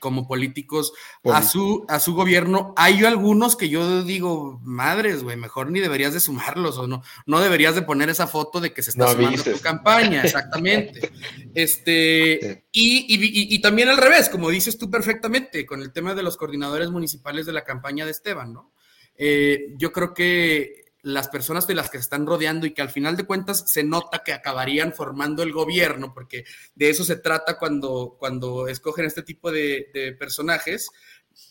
[0.00, 0.92] como políticos,
[1.24, 2.74] a su, a su gobierno.
[2.76, 7.40] Hay algunos que yo digo, madres, güey, mejor ni deberías de sumarlos o no, no
[7.40, 11.12] deberías de poner esa foto de que se está sumando tu campaña, exactamente.
[11.54, 16.36] este, y, y, también al revés, como dices tú perfectamente, con el tema de los
[16.36, 18.72] coordinadores municipales de la campaña de Esteban, ¿no?
[19.14, 22.90] Eh, yo creo que las personas de las que se están rodeando y que al
[22.90, 26.44] final de cuentas se nota que acabarían formando el gobierno, porque
[26.74, 30.90] de eso se trata cuando, cuando escogen este tipo de, personajes,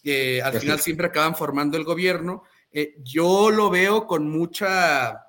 [0.04, 2.44] que al final siempre acaban formando el gobierno.
[2.72, 5.28] Eh, yo lo veo con mucha,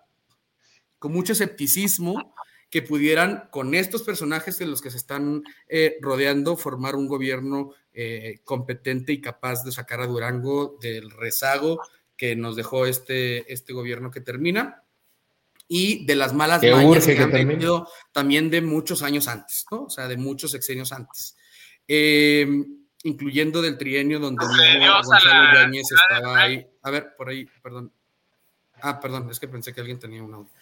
[0.98, 2.34] con mucho escepticismo
[2.70, 7.72] que pudieran con estos personajes de los que se están eh, rodeando formar un gobierno
[7.92, 11.78] eh, competente y capaz de sacar a Durango del rezago
[12.22, 14.84] que nos dejó este, este gobierno que termina
[15.66, 19.86] y de las malas mañas que, han venido también de muchos años antes, ¿no?
[19.86, 21.36] O sea, de muchos sexenios antes.
[21.88, 22.46] Eh,
[23.02, 26.64] incluyendo del trienio donde Gonzalo Yáñez estaba ahí.
[26.82, 27.90] A ver, por ahí, perdón.
[28.80, 30.52] Ah, perdón, es que pensé que alguien tenía un audio.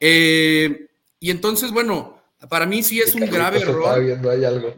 [0.00, 2.18] Eh, y entonces, bueno,
[2.48, 4.02] para mí sí es un grave error.
[4.02, 4.74] Viendo, hay algo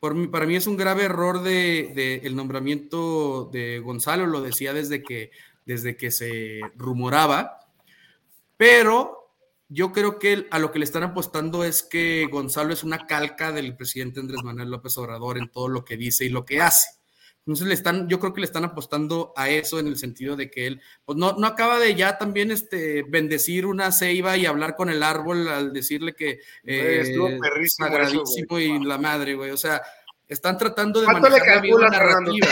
[0.00, 5.30] para mí es un grave error de, el nombramiento de Gonzalo, lo decía desde que,
[5.66, 7.60] desde que se rumoraba,
[8.56, 9.34] pero
[9.68, 13.52] yo creo que a lo que le están apostando es que Gonzalo es una calca
[13.52, 16.99] del presidente Andrés Manuel López Obrador en todo lo que dice y lo que hace.
[17.50, 20.52] Entonces le están, yo creo que le están apostando a eso en el sentido de
[20.52, 24.76] que él, pues no, no acaba de ya también este bendecir una ceiba y hablar
[24.76, 27.02] con el árbol al decirle que eh,
[27.60, 29.50] es sagradísimo y la madre, güey.
[29.50, 29.82] O sea,
[30.28, 32.46] están tratando de manejar la narrativa.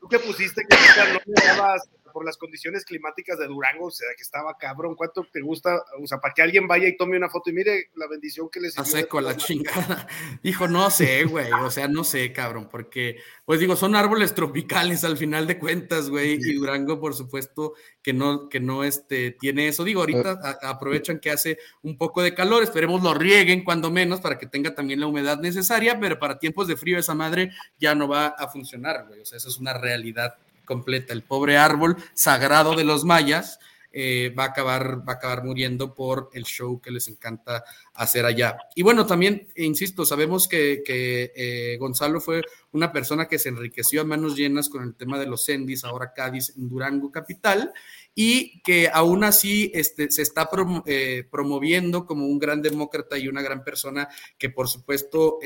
[0.00, 0.76] Tú que pusiste que
[1.12, 1.82] no me dabas
[2.16, 4.94] por las condiciones climáticas de Durango, o sea, que estaba cabrón.
[4.94, 5.84] ¿Cuánto te gusta?
[6.02, 8.58] O sea, para que alguien vaya y tome una foto y mire la bendición que
[8.58, 10.08] les A seco, la chingada.
[10.42, 11.52] Hijo, no sé, güey.
[11.52, 16.08] O sea, no sé, cabrón, porque, pues digo, son árboles tropicales al final de cuentas,
[16.08, 16.38] güey.
[16.40, 19.84] Y Durango, por supuesto, que no, que no este, tiene eso.
[19.84, 24.38] Digo, ahorita aprovechan que hace un poco de calor, esperemos lo rieguen cuando menos para
[24.38, 28.08] que tenga también la humedad necesaria, pero para tiempos de frío esa madre ya no
[28.08, 29.20] va a funcionar, güey.
[29.20, 31.14] O sea, eso es una realidad completa.
[31.14, 33.58] El pobre árbol sagrado de los mayas
[33.98, 37.64] eh, va, a acabar, va a acabar muriendo por el show que les encanta
[37.94, 38.58] hacer allá.
[38.74, 42.42] Y bueno, también, insisto, sabemos que, eh, Gonzalo fue
[42.72, 46.12] una persona que se enriqueció a manos llenas con el tema de los Endis, ahora
[46.14, 47.72] Cádiz en Durango Capital,
[48.14, 50.46] y que aún así este, se está
[50.84, 55.38] eh, promoviendo como un gran demócrata y una gran persona que por supuesto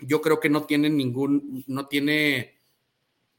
[0.00, 2.57] yo creo que no tiene ningún, no tiene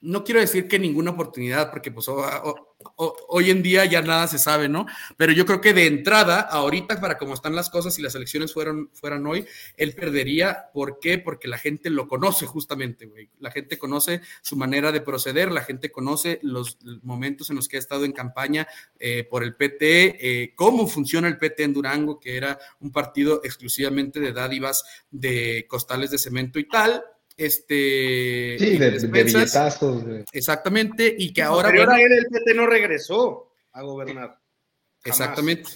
[0.01, 4.69] no quiero decir que ninguna oportunidad, porque pues hoy en día ya nada se sabe,
[4.69, 4.85] ¿no?
[5.17, 8.53] Pero yo creo que de entrada, ahorita para cómo están las cosas y las elecciones
[8.53, 9.45] fueron, fueran hoy,
[9.75, 10.69] él perdería.
[10.73, 11.17] ¿Por qué?
[11.17, 13.29] Porque la gente lo conoce justamente, güey.
[13.39, 17.75] La gente conoce su manera de proceder, la gente conoce los momentos en los que
[17.75, 18.67] ha estado en campaña
[18.99, 23.41] eh, por el PT, eh, cómo funciona el PT en Durango, que era un partido
[23.43, 27.03] exclusivamente de dádivas de costales de cemento y tal
[27.39, 34.37] este sí, de, exactamente y que ahora pero ahora el PT no regresó a gobernar
[35.03, 35.71] exactamente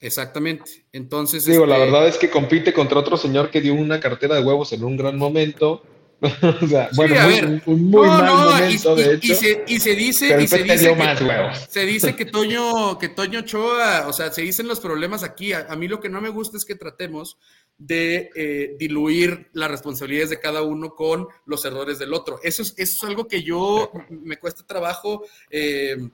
[0.00, 0.84] exactamente.
[0.92, 4.36] Entonces digo la este verdad es que compite contra otro señor que dio una cartera
[4.36, 5.82] de huevos en un gran momento
[6.62, 9.32] o sea, bueno, un, muy mal momento, y, de hecho.
[9.32, 13.42] Y se, y se dice, y se dice, que, se dice que Toño, que Toño
[13.42, 15.52] Choa, o sea, se dicen los problemas aquí.
[15.52, 17.36] A, a, mí lo que no me gusta es que tratemos
[17.78, 22.40] de eh, diluir las responsabilidades de cada uno con los errores del otro.
[22.42, 26.08] Eso es, eso es algo que yo me cuesta trabajo eh,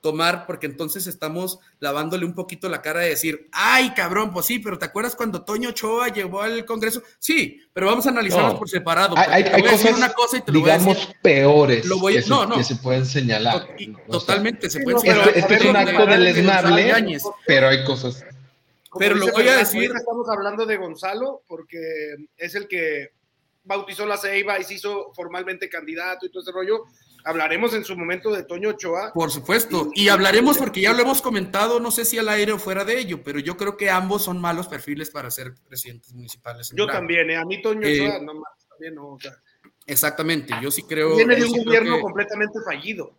[0.00, 4.58] tomar porque entonces estamos lavándole un poquito la cara de decir, ay cabrón, pues sí,
[4.58, 7.02] pero ¿te acuerdas cuando Toño Choa llevó al Congreso?
[7.18, 9.16] Sí, pero vamos a analizarlos por separado.
[9.16, 11.16] Hay, hay cosas, una cosa y te lo digamos, voy a decir.
[11.22, 12.56] peores lo voy a, que, no, no.
[12.56, 13.68] que se pueden señalar.
[14.10, 15.32] Totalmente, se pueden señalar.
[15.34, 18.24] Este, es un acto deleznable, pero hay cosas
[18.96, 19.90] pero lo voy a decir.
[19.94, 23.10] Estamos hablando de Gonzalo porque es el que
[23.64, 26.84] bautizó la Ceiba y se hizo formalmente candidato y todo ese rollo.
[27.28, 29.12] Hablaremos en su momento de Toño Ochoa.
[29.12, 29.90] Por supuesto.
[29.94, 32.98] Y, hablaremos porque ya lo hemos comentado, no sé si al aire o fuera de
[32.98, 36.72] ello, pero yo creo que ambos son malos perfiles para ser presidentes municipales.
[36.74, 37.36] Yo también, ¿eh?
[37.36, 39.18] a mí Toño eh, Ochoa no más, también no.
[39.84, 41.16] exactamente, yo sí creo.
[41.16, 43.14] Viene de un gobierno completamente fallido.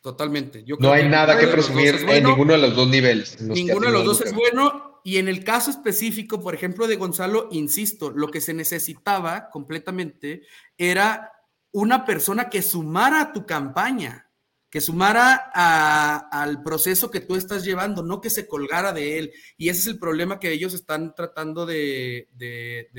[0.00, 0.64] Totalmente.
[0.78, 3.40] no hay nada que presumir en ninguno de los dos niveles.
[3.40, 5.00] Ninguno de los dos es bueno.
[5.02, 10.42] Y en el caso específico, por ejemplo, de Gonzalo, insisto, lo que se necesitaba completamente
[10.78, 11.33] era
[11.74, 14.30] una persona que sumara a tu campaña,
[14.70, 19.32] que sumara al proceso que tú estás llevando, no que se colgara de él.
[19.56, 22.28] Y ese es el problema que ellos están tratando de,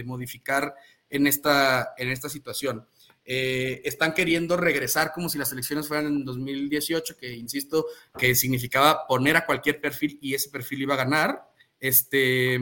[0.05, 0.75] modificar
[1.09, 2.85] en esta, en esta situación.
[3.23, 7.85] Eh, están queriendo regresar como si las elecciones fueran en 2018, que insisto,
[8.17, 11.49] que significaba poner a cualquier perfil y ese perfil iba a ganar.
[11.79, 12.59] Este,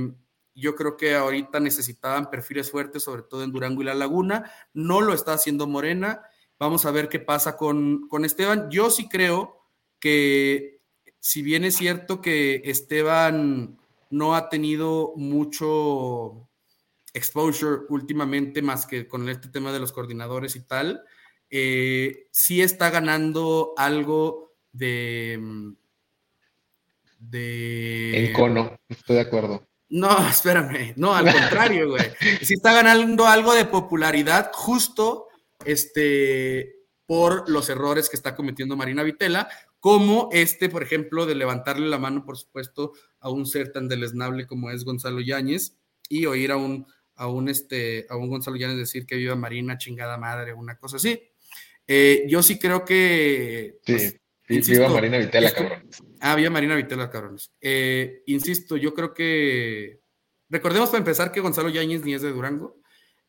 [0.55, 4.51] yo creo que ahorita necesitaban perfiles fuertes, sobre todo en Durango y La Laguna.
[4.73, 6.21] No lo está haciendo Morena.
[6.59, 8.69] Vamos a ver qué pasa con, con Esteban.
[8.69, 9.67] Yo sí creo
[9.99, 10.81] que,
[11.19, 13.79] si bien es cierto que Esteban
[14.09, 16.47] no ha tenido mucho
[17.13, 21.03] exposure últimamente, más que con este tema de los coordinadores y tal,
[21.49, 25.39] eh, sí está ganando algo de...
[25.39, 25.73] Mm,
[27.19, 28.27] de...
[28.27, 29.67] En cono, estoy de acuerdo.
[29.93, 32.03] No, espérame, no, al contrario, güey.
[32.41, 35.27] Sí está ganando algo de popularidad justo
[35.65, 39.47] este, por los errores que está cometiendo Marina Vitela,
[39.79, 44.47] como este, por ejemplo, de levantarle la mano, por supuesto, a un ser tan deleznable
[44.47, 45.77] como es Gonzalo Yáñez
[46.09, 49.77] y oír a un a un, este, a un Gonzalo Llanes decir que viva Marina,
[49.77, 51.21] chingada madre, una cosa así.
[51.85, 53.77] Eh, yo sí creo que.
[53.85, 54.15] Sí, pues,
[54.47, 55.89] viva Marina Vitela, cabrón.
[56.19, 57.51] Ah, viva Marina Vitela, cabrones.
[57.61, 59.99] Eh, insisto, yo creo que.
[60.49, 62.77] Recordemos para empezar que Gonzalo Yáñez ni es de Durango.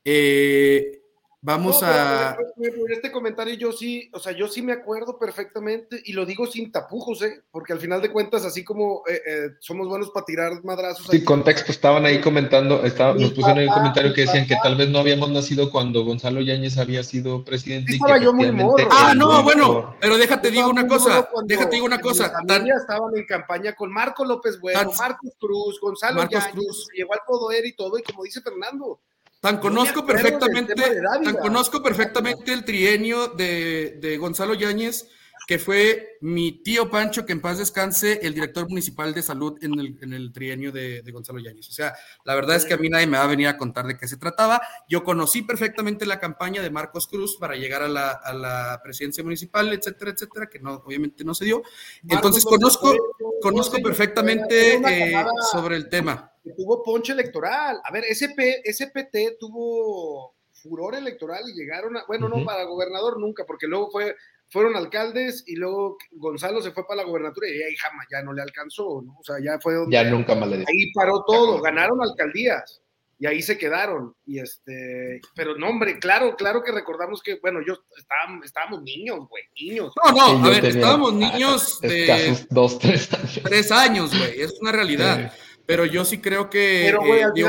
[0.04, 1.03] Eh,
[1.46, 2.38] Vamos a.
[2.56, 6.46] En este comentario yo sí, o sea, yo sí me acuerdo perfectamente y lo digo
[6.46, 7.42] sin tapujos, ¿eh?
[7.50, 11.08] Porque al final de cuentas, así como eh, eh, somos buenos para tirar madrazos.
[11.10, 14.76] Sí, contexto, estaban ahí comentando, estaba, nos pusieron ahí un comentario que decían que tal
[14.76, 17.92] vez no habíamos nacido cuando Gonzalo Yáñez había sido presidente.
[17.92, 18.88] Sí, estaba yo muy morro.
[18.90, 22.32] Ah, no, bueno, pero déjate digo una cosa, déjate digo una cosa.
[22.46, 26.88] También estaban en campaña con Marco López Bueno, Marcos Cruz, Gonzalo Marcos Yáñez, Cruz.
[26.96, 28.98] llegó al poder y todo, y como dice Fernando,
[29.44, 35.06] Tan conozco perfectamente, tan conozco perfectamente el trienio de, de, Gonzalo Yáñez,
[35.46, 39.78] que fue mi tío Pancho, que en paz descanse, el director municipal de salud en
[39.78, 41.68] el, en el trienio de, de, Gonzalo Yáñez.
[41.68, 43.86] O sea, la verdad es que a mí nadie me va a venir a contar
[43.86, 44.62] de qué se trataba.
[44.88, 49.22] Yo conocí perfectamente la campaña de Marcos Cruz para llegar a la, a la presidencia
[49.22, 51.62] municipal, etcétera, etcétera, que no, obviamente no se dio.
[52.08, 52.94] Entonces conozco,
[53.42, 57.80] conozco perfectamente eh, sobre el tema tuvo ponche electoral.
[57.84, 63.44] A ver, SP, SPT tuvo furor electoral y llegaron a, bueno, no para gobernador nunca,
[63.46, 64.14] porque luego fue,
[64.48, 68.32] fueron alcaldes y luego Gonzalo se fue para la gobernatura y ahí jamás ya no
[68.32, 69.16] le alcanzó, ¿no?
[69.18, 72.80] O sea, ya fue donde, ya nunca más le Ahí paró todo, ganaron alcaldías
[73.18, 74.14] y ahí se quedaron.
[74.26, 79.28] Y este, pero no, hombre, claro, claro que recordamos que, bueno, yo estábamos, estábamos niños,
[79.28, 79.92] güey, niños.
[80.02, 83.40] No, no, a ver, estábamos niños de dos, tres años.
[83.42, 85.32] Tres años, güey, es una realidad.
[85.66, 86.94] Pero yo sí creo que eh,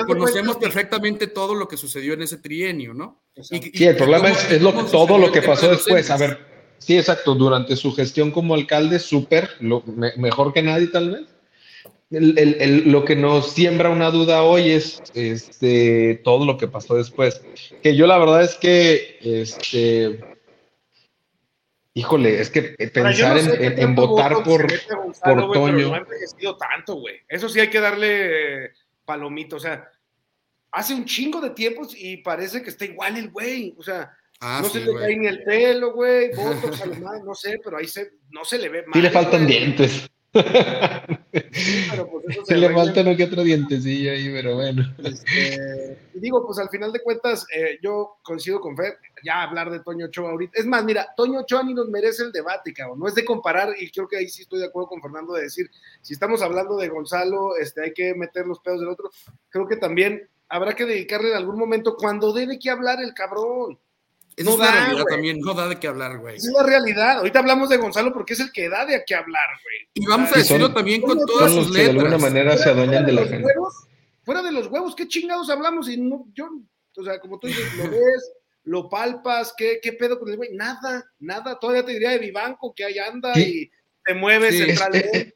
[0.08, 3.22] conocemos perfectamente todo lo que sucedió en ese trienio, ¿no?
[3.42, 6.10] sí, el problema es, lo, todo lo que pasó después.
[6.10, 6.40] A ver,
[6.78, 12.86] sí, exacto, durante su gestión como alcalde, súper, mejor que nadie tal vez.
[12.86, 17.42] lo que nos siembra una duda hoy es este, todo lo que pasó después.
[17.84, 20.35] Que yo la verdad es que este,
[21.98, 22.62] Híjole, es que
[22.94, 24.68] pensar en, votar por,
[25.24, 25.88] por Toño.
[25.88, 27.22] No ha envejecido tanto, güey.
[27.30, 28.74] Eso sí hay que darle
[29.06, 29.56] palomito.
[29.56, 29.90] O sea,
[30.74, 33.74] hace un chingo de tiempos y parece que está igual el güey.
[33.78, 36.36] O sea, ah, no se le cae ni el pelo, güey.
[36.36, 36.84] Votos,
[37.24, 38.94] no sé, pero ahí se, no se le ve mal.
[38.94, 40.12] Sí le faltan dientes.
[41.32, 44.84] Pues, se, le falta no que otro dientecillo ahí, pero bueno.
[45.04, 49.70] Este, y digo, pues al final de cuentas, eh, yo coincido con Fer, ya hablar
[49.70, 50.60] de Toño Ochoa ahorita.
[50.60, 53.00] Es más, mira, Toño Ochoa ni nos merece el debate, cabrón.
[53.00, 55.44] No es de comparar, y creo que ahí sí estoy de acuerdo con Fernando de
[55.44, 55.70] decir,
[56.02, 59.12] si estamos hablando de Gonzalo, este, hay que meter los pedos del otro.
[59.50, 63.80] Creo que también habrá que dedicarle en algún momento cuando debe que hablar el cabrón.
[64.36, 66.36] Esa no es da, realidad también, no da de qué hablar, güey.
[66.36, 67.20] Es la realidad.
[67.20, 69.90] Ahorita hablamos de Gonzalo porque es el que da de qué hablar, güey.
[69.94, 71.94] Y vamos a decirlo también con todas sus letras.
[71.94, 73.54] de alguna manera se adueñan de la gente.
[74.24, 75.88] fuera de los huevos, ¿qué chingados hablamos?
[75.88, 76.50] Y no, yo,
[76.98, 78.32] o sea, como tú dices, lo ves,
[78.64, 80.54] lo palpas, ¿qué, qué pedo con el güey?
[80.54, 81.58] Nada, nada.
[81.58, 83.72] Todavía te diría de Vivanco que ahí anda y
[84.04, 85.34] te mueves sí, centralmente.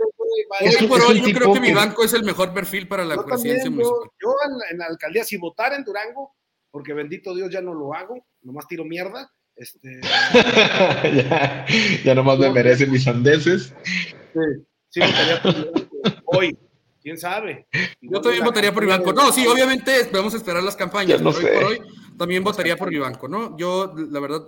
[0.60, 4.10] hoy por hoy yo creo que Vivanco es el mejor perfil para la presidencia municipal.
[4.22, 6.36] Yo, en, en la alcaldía, si votara en Durango,
[6.72, 9.32] porque bendito Dios ya no lo hago, nomás tiro mierda.
[9.56, 10.00] Este...
[10.02, 11.66] ya,
[12.04, 13.74] ya nomás me merecen mis andeses.
[13.84, 14.40] Sí,
[14.90, 16.58] sí votaría por hoy.
[17.02, 17.68] ¿Quién sabe?
[18.02, 19.14] Yo también votaría por Ibanco.
[19.14, 21.22] No, sí, obviamente vamos a esperar las campañas.
[21.22, 21.82] No hoy por hoy
[22.18, 23.58] también votaría por Ibanco, ¿no?
[23.58, 24.46] Yo, la verdad,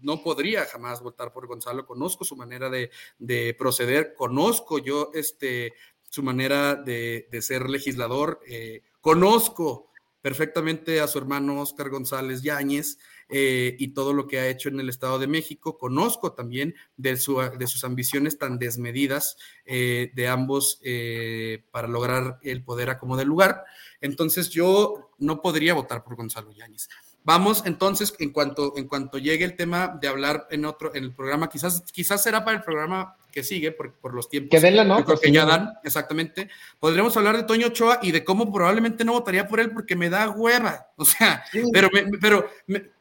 [0.00, 1.86] no podría jamás votar por Gonzalo.
[1.86, 5.74] Conozco su manera de, de proceder, conozco yo este,
[6.08, 9.91] su manera de, de ser legislador, eh, conozco
[10.22, 12.98] perfectamente a su hermano Oscar González Yáñez
[13.28, 15.76] eh, y todo lo que ha hecho en el Estado de México.
[15.76, 22.38] Conozco también de, su, de sus ambiciones tan desmedidas eh, de ambos eh, para lograr
[22.42, 23.64] el poder a como del lugar.
[24.00, 26.88] Entonces yo no podría votar por Gonzalo Yáñez.
[27.24, 31.14] Vamos entonces, en cuanto, en cuanto llegue el tema de hablar en otro, en el
[31.14, 34.76] programa, quizás, quizás será para el programa que sigue, por, por los tiempos que, den
[34.76, 36.48] la nota, que ya dan, exactamente.
[36.78, 40.08] Podremos hablar de Toño Ochoa y de cómo probablemente no votaría por él porque me
[40.08, 40.86] da hueva.
[40.96, 42.46] O sea, pero, pero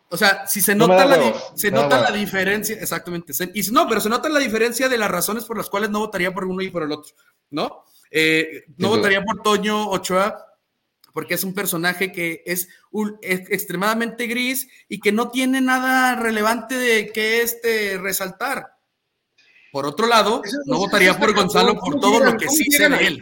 [0.09, 3.31] o sea, si se nota, la, se nota la diferencia, exactamente.
[3.53, 6.33] y no, pero se nota la diferencia de las razones por las cuales no votaría
[6.33, 7.13] por uno y por el otro,
[7.51, 7.85] ¿no?
[8.09, 10.51] Eh, no votaría por Toño Ochoa
[11.13, 16.75] porque es un personaje que es, un, extremadamente gris y que no tiene nada relevante
[16.75, 18.77] de que este resaltar.
[19.71, 23.21] Por otro lado, no votaría por Gonzalo por todo lo que sí sé de él.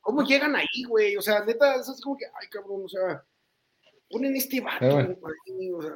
[0.00, 1.16] ¿Cómo llegan ahí, güey?
[1.16, 3.22] O sea, neta, es como que, ay, cabrón, o sea,
[4.10, 5.16] ponen este vato.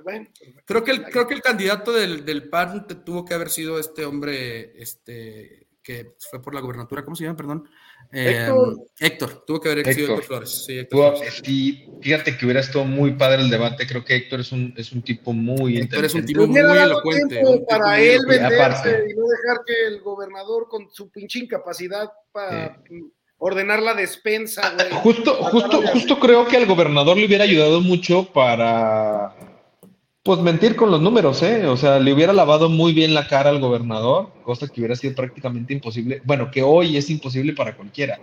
[0.04, 0.28] Bueno.
[0.64, 4.04] creo, que el, creo que el candidato del, del PAN tuvo que haber sido este
[4.04, 7.36] hombre, este, que fue por la gobernatura, ¿cómo se llama?
[7.36, 7.68] Perdón.
[8.14, 8.76] Héctor.
[8.78, 10.64] Eh, Héctor, tuvo que haber sido Héctor Flores.
[10.66, 11.14] Sí, Héctor
[11.46, 13.86] Y fíjate que hubiera estado muy padre el debate.
[13.86, 17.42] Creo que Héctor es un, es un tipo muy Héctor es un tipo muy elocuente.
[17.68, 22.80] Para él venderse y no dejar que el gobernador con su pinche incapacidad para
[23.38, 24.74] ordenar la despensa.
[25.02, 29.34] justo, justo, justo creo que al gobernador le hubiera ayudado mucho para
[30.26, 31.66] Pues mentir con los números, ¿eh?
[31.66, 35.14] O sea, le hubiera lavado muy bien la cara al gobernador, cosa que hubiera sido
[35.14, 36.22] prácticamente imposible.
[36.24, 38.18] Bueno, que hoy es imposible para cualquiera.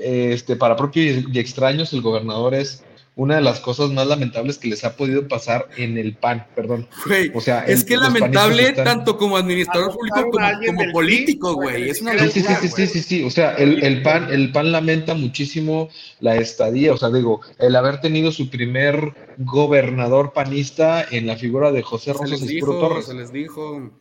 [0.00, 2.82] Este, para propios y extraños, el gobernador es
[3.16, 6.88] una de las cosas más lamentables que les ha podido pasar en el PAN, perdón.
[7.32, 10.30] o sea, es que lamentable tanto como administrador público
[10.66, 11.90] como, político, güey.
[11.90, 14.72] Es una sí, sí, sí, sí, sí, sí, O sea, el, el, PAN, el PAN
[14.72, 15.88] lamenta muchísimo
[16.18, 21.70] la estadía, o sea, digo, el haber tenido su primer gobernador panista en la figura
[21.70, 23.06] de José Rosas Espuro Torres.
[23.06, 23.92] Se les dijo.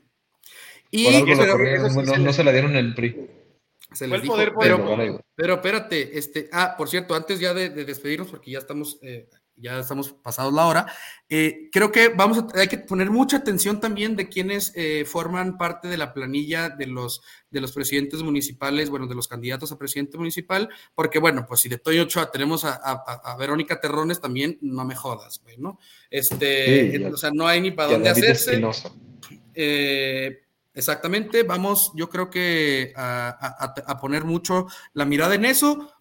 [0.90, 1.07] Y
[2.19, 3.43] no, se la dieron el PRI.
[3.94, 8.52] Se les dijo, pero, pero, espérate, este, ah, por cierto, antes ya de, despedirnos, porque
[8.52, 10.94] ya estamos, eh, ya estamos pasados la hora,
[11.30, 15.57] eh, creo que vamos a, hay que poner mucha atención también de quienes eh, forman
[15.57, 19.78] parte de la planilla de los, de los presidentes municipales, bueno, de los candidatos a
[19.78, 24.86] presidente municipal, porque bueno, pues si de Toyo Ochoa tenemos a, Verónica Terrones, también no
[24.86, 25.80] me jodas, güey, ¿no?
[26.10, 28.61] Este, o sea, no hay ni para dónde hacerse.
[29.56, 30.43] Eh,
[30.75, 35.91] Exactamente, vamos, yo creo que a, poner mucho la mirada en eso.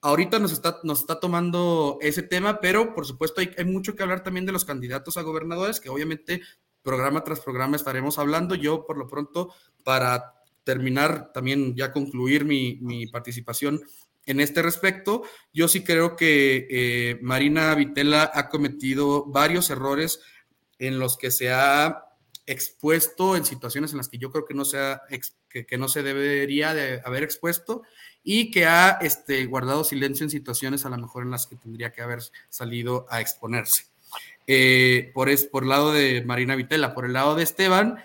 [0.00, 4.22] Ahorita nos está, nos está tomando ese tema, pero por supuesto hay, mucho que hablar
[4.22, 6.40] también de los candidatos a gobernadores, que obviamente
[6.82, 8.54] programa tras programa estaremos hablando.
[8.54, 9.52] Yo por lo pronto,
[9.82, 10.34] para
[10.64, 13.82] terminar, también ya concluir mi, participación
[14.24, 15.22] en este respecto,
[15.52, 20.20] yo sí creo que eh, Marina Vitela ha cometido varios errores
[20.78, 22.03] en los que se ha
[22.46, 25.02] expuesto en situaciones en las que yo creo que no, sea,
[25.48, 27.82] que, no se debería de haber expuesto
[28.22, 31.92] y que ha este, guardado silencio en situaciones a lo mejor en las que tendría
[31.92, 33.86] que haber salido a exponerse.
[34.46, 37.98] Eh, por, es, por lado de Marina Vitela, por el lado de Esteban,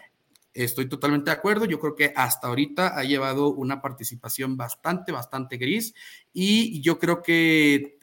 [0.54, 1.66] estoy totalmente de acuerdo.
[1.66, 5.94] Yo creo que hasta ahorita ha llevado una participación bastante, bastante gris
[6.34, 7.99] y yo creo que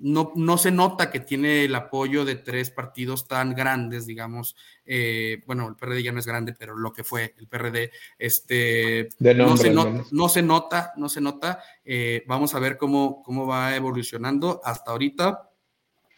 [0.00, 4.56] no, no, se nota que tiene el apoyo de tres partidos tan grandes, digamos.
[4.86, 9.08] Eh, bueno, el PRD ya no es grande, pero lo que fue el PRD, este,
[9.18, 11.62] no, se no, se nota, no se nota.
[11.84, 15.50] Eh, vamos a ver cómo, cómo va evolucionando hasta ahorita.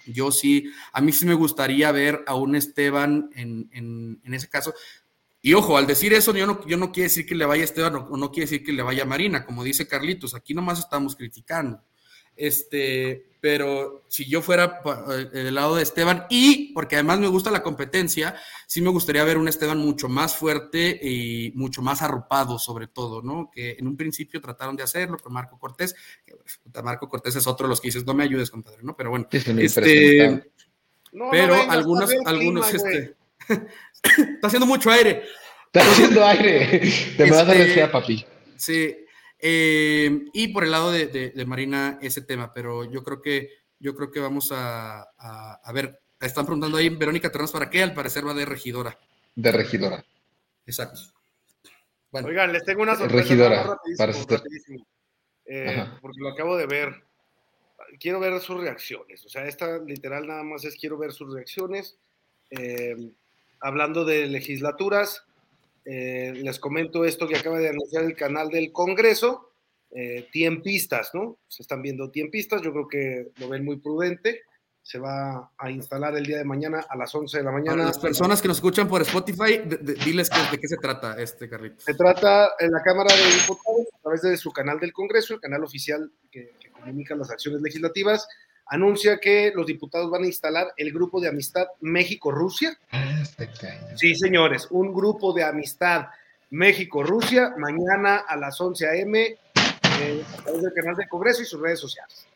[0.07, 4.75] Yo sí, a mí sí me gustaría ver a un Esteban en, en, ese caso.
[5.43, 7.65] Y ojo, al decir eso, yo no, yo no quiere decir que le vaya a
[7.65, 10.79] Esteban o no quiere decir que le vaya a Marina, como dice Carlitos, aquí nomás
[10.79, 11.83] estamos criticando.
[12.37, 14.81] Este, pero si yo fuera
[15.11, 18.37] eh, del lado de Esteban, y porque además me gusta la competencia,
[18.67, 23.23] sí me gustaría ver un Esteban mucho más fuerte y mucho más arropado, sobre todo,
[23.23, 23.51] ¿no?
[23.53, 25.95] Que en un principio trataron de hacerlo con Marco Cortés.
[26.83, 28.97] Marco Cortés es otro de los que dices, no me ayudes, compadre, ¿no?
[28.97, 30.45] Pero bueno, este,
[31.31, 33.17] pero algunos, algunos, este,
[33.49, 35.23] está haciendo mucho aire.
[35.67, 36.81] Está haciendo aire.
[37.17, 38.27] Te me vas a decir, este, papi.
[38.57, 39.00] Sí,
[39.43, 44.11] eh, y por el lado de, Marina, ese tema, pero yo creo que, yo creo
[44.11, 47.83] que vamos a, a, ver, están preguntando ahí, Verónica Terranos, ¿para qué?
[47.83, 48.99] Al parecer va de regidora.
[49.35, 50.05] De regidora.
[50.67, 51.01] Exacto.
[52.11, 52.29] Bueno.
[52.29, 53.23] Oigan, les tengo una sorpresa.
[53.23, 54.13] Regidora, para
[55.47, 57.03] eh, porque lo acabo de ver.
[57.99, 59.25] Quiero ver sus reacciones.
[59.25, 61.99] O sea, esta literal nada más es quiero ver sus reacciones.
[62.51, 62.97] Eh,
[63.61, 65.25] hablando de legislaturas,
[65.85, 69.53] eh, les comento esto que acaba de anunciar el canal del Congreso,
[69.91, 71.39] eh, tiempistas, ¿no?
[71.49, 74.43] Se están viendo tiempistas, yo creo que lo ven muy prudente.
[74.83, 77.83] Se va a instalar el día de mañana a las 11 de la mañana.
[77.83, 79.61] A las personas que nos escuchan por Spotify,
[80.05, 81.85] diles de qué se trata este, Carlitos.
[81.85, 85.41] Se trata en la Cámara de Diputados, a través de su canal del Congreso, el
[85.41, 88.27] canal oficial que, que comunica las acciones legislativas,
[88.71, 92.79] anuncia que los diputados van a instalar el grupo de amistad México-Rusia.
[92.93, 93.23] Ah,
[93.97, 96.07] sí, señores, un grupo de amistad
[96.51, 99.21] México-Rusia mañana a las 11 a.m.
[99.21, 102.27] Eh, a través del canal del Congreso y sus redes sociales.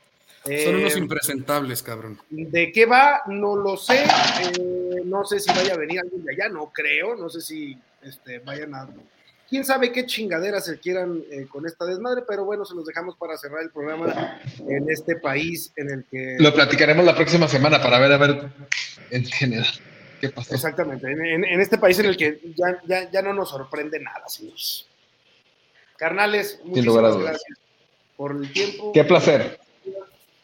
[0.45, 2.21] Son unos eh, impresentables, cabrón.
[2.29, 3.23] ¿De qué va?
[3.27, 4.05] No lo sé.
[4.05, 7.17] Eh, no sé si vaya a venir alguien de allá, no creo.
[7.17, 8.89] No sé si este, vayan a
[9.49, 13.17] quién sabe qué chingaderas se quieran eh, con esta desmadre, pero bueno, se los dejamos
[13.17, 16.37] para cerrar el programa en este país en el que...
[16.39, 18.49] Lo platicaremos la próxima semana para ver, a ver,
[19.11, 19.67] en general,
[20.21, 20.55] qué pasa.
[20.55, 24.87] Exactamente, en, este país en el que ya, ya, no nos sorprende nada, señores.
[25.97, 27.59] Carnales, muchísimas gracias
[28.17, 28.93] por el tiempo.
[28.93, 29.61] Qué placer.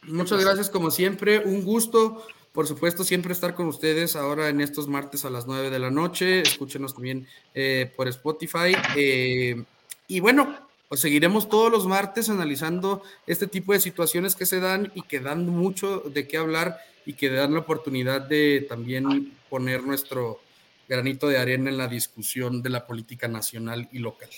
[0.03, 2.25] Muchas gracias como siempre, un gusto.
[2.53, 5.91] Por supuesto, siempre estar con ustedes ahora en estos martes a las 9 de la
[5.91, 6.41] noche.
[6.41, 8.75] Escúchenos también eh, por Spotify.
[8.97, 9.63] Eh,
[10.09, 10.57] y bueno,
[10.89, 15.21] pues seguiremos todos los martes analizando este tipo de situaciones que se dan y que
[15.21, 20.41] dan mucho de qué hablar y que dan la oportunidad de también poner nuestro
[20.89, 24.29] granito de arena en la discusión de la política nacional y local.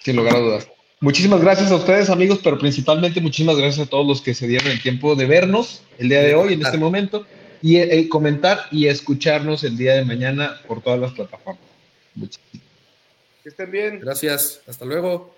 [0.00, 0.68] Sin lugar a dudas.
[1.02, 4.70] Muchísimas gracias a ustedes, amigos, pero principalmente muchísimas gracias a todos los que se dieron
[4.70, 7.26] el tiempo de vernos el día de hoy, en este momento,
[7.60, 11.64] y eh, eh, comentar y escucharnos el día de mañana por todas las plataformas.
[12.14, 12.64] Muchísimas.
[13.42, 13.98] Que estén bien.
[13.98, 14.60] Gracias.
[14.68, 15.34] Hasta luego.